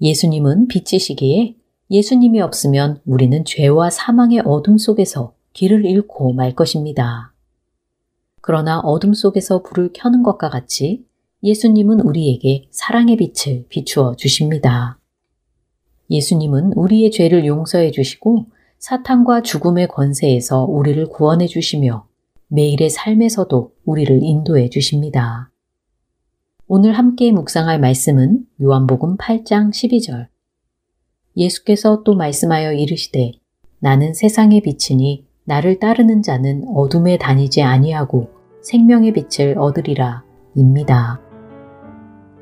예수님은 0.00 0.68
빛이시기에 0.68 1.56
예수님이 1.90 2.40
없으면 2.40 3.00
우리는 3.06 3.44
죄와 3.44 3.90
사망의 3.90 4.42
어둠 4.44 4.76
속에서 4.76 5.34
길을 5.54 5.86
잃고 5.86 6.34
말 6.34 6.54
것입니다. 6.54 7.32
그러나 8.42 8.80
어둠 8.80 9.14
속에서 9.14 9.62
불을 9.62 9.90
켜는 9.94 10.22
것과 10.22 10.50
같이 10.50 11.06
예수님은 11.42 12.00
우리에게 12.00 12.68
사랑의 12.70 13.16
빛을 13.16 13.66
비추어 13.68 14.16
주십니다. 14.16 14.98
예수님은 16.10 16.72
우리의 16.74 17.10
죄를 17.10 17.46
용서해 17.46 17.90
주시고 17.90 18.46
사탄과 18.78 19.42
죽음의 19.42 19.88
권세에서 19.88 20.64
우리를 20.64 21.08
구원해 21.08 21.46
주시며 21.46 22.06
매일의 22.48 22.90
삶에서도 22.90 23.72
우리를 23.84 24.22
인도해 24.22 24.68
주십니다. 24.68 25.50
오늘 26.66 26.92
함께 26.92 27.32
묵상할 27.32 27.80
말씀은 27.80 28.46
요한복음 28.62 29.16
8장 29.16 29.70
12절. 29.70 30.28
예수께서 31.38 32.02
또 32.02 32.14
말씀하여 32.14 32.72
이르시되 32.72 33.32
나는 33.80 34.12
세상의 34.12 34.60
빛이니 34.60 35.24
나를 35.44 35.78
따르는 35.78 36.22
자는 36.22 36.64
어둠에 36.74 37.16
다니지 37.16 37.62
아니하고 37.62 38.28
생명의 38.60 39.12
빛을 39.12 39.56
얻으리라 39.56 40.24
입니다. 40.54 41.20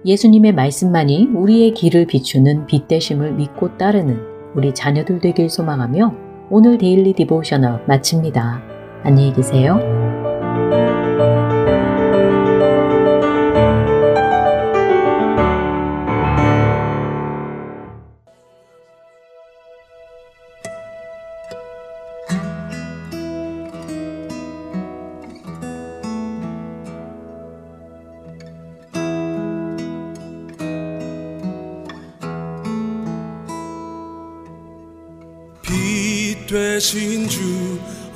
예수님의 0.05 0.55
말씀만이 0.55 1.27
우리의 1.35 1.75
길을 1.75 2.07
비추는 2.07 2.67
빛 2.67 2.89
되심을 2.89 3.35
믿고 3.35 3.77
따르는 3.77 4.19
우리 4.55 4.73
자녀들 4.73 5.21
되길 5.21 5.51
소망하며 5.51 6.15
오늘 6.51 6.79
Daily 6.79 7.13
Devotional 7.13 7.85
마칩니다. 7.87 8.63
안녕히 9.03 9.33
계세요. 9.33 10.06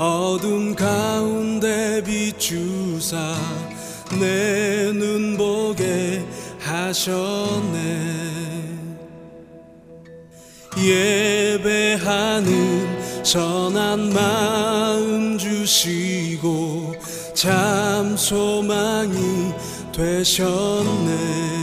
어둠 0.00 0.74
가운데 0.74 2.02
비추사 2.02 3.34
내 4.18 4.90
눈 4.94 5.36
보게 5.36 6.24
하셨네. 6.58 8.30
예배하는 10.78 12.44
선한 13.24 14.14
마음 14.14 15.36
주시고 15.36 16.94
참 17.34 18.16
소망이 18.16 19.52
되셨네 19.92 21.59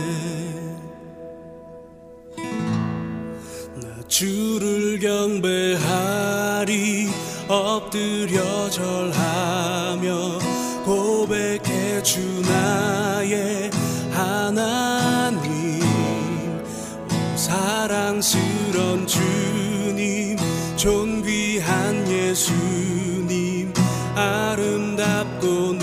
엎드려 7.88 8.70
절하며 8.70 10.40
고백해 10.84 12.04
주 12.04 12.20
나의 12.42 13.72
하나님. 14.12 15.82
오 15.82 17.38
사랑스런 17.38 19.08
주님 19.08 20.38
존귀한 20.76 22.06
예수님 22.10 23.74
아름답고 24.16 25.74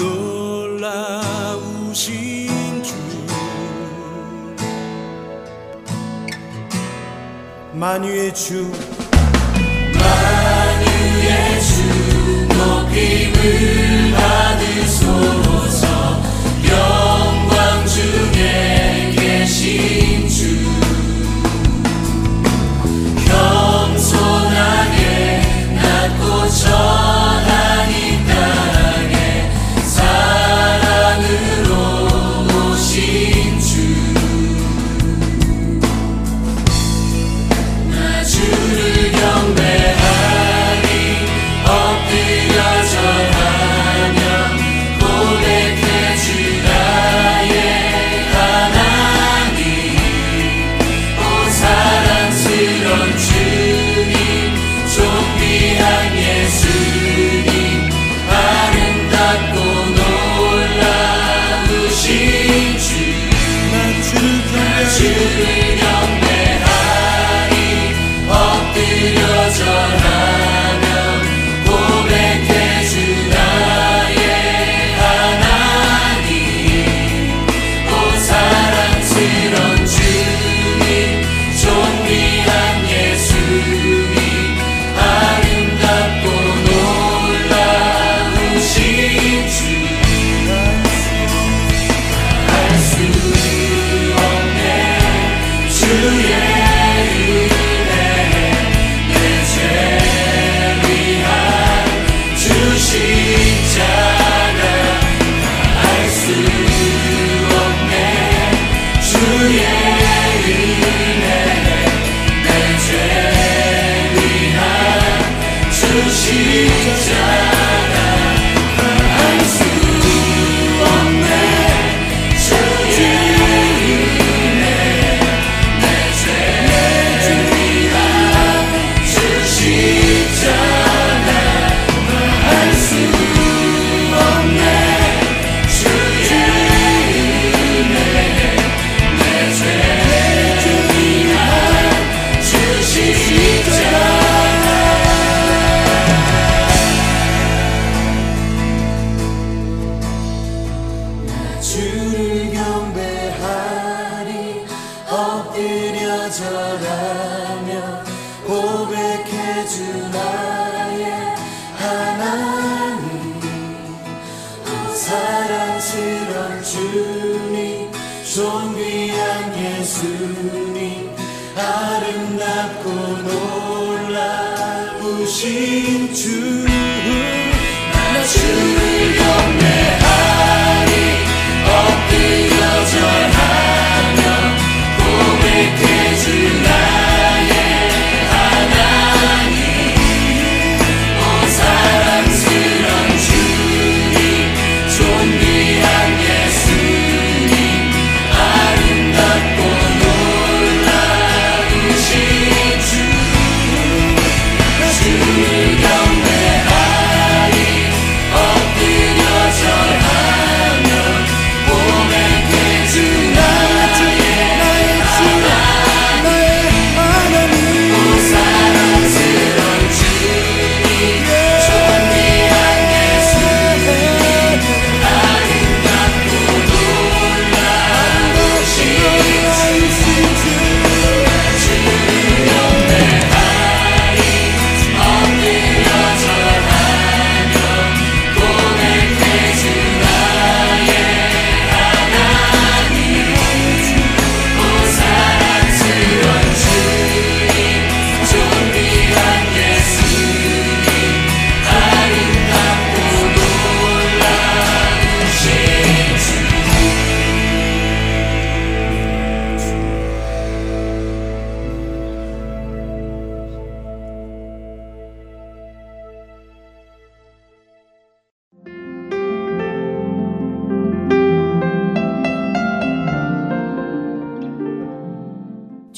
놀라우신 1.53 2.03
주. 2.83 2.95
만유의 7.73 8.35
주 8.35 8.71
높임 12.95 13.94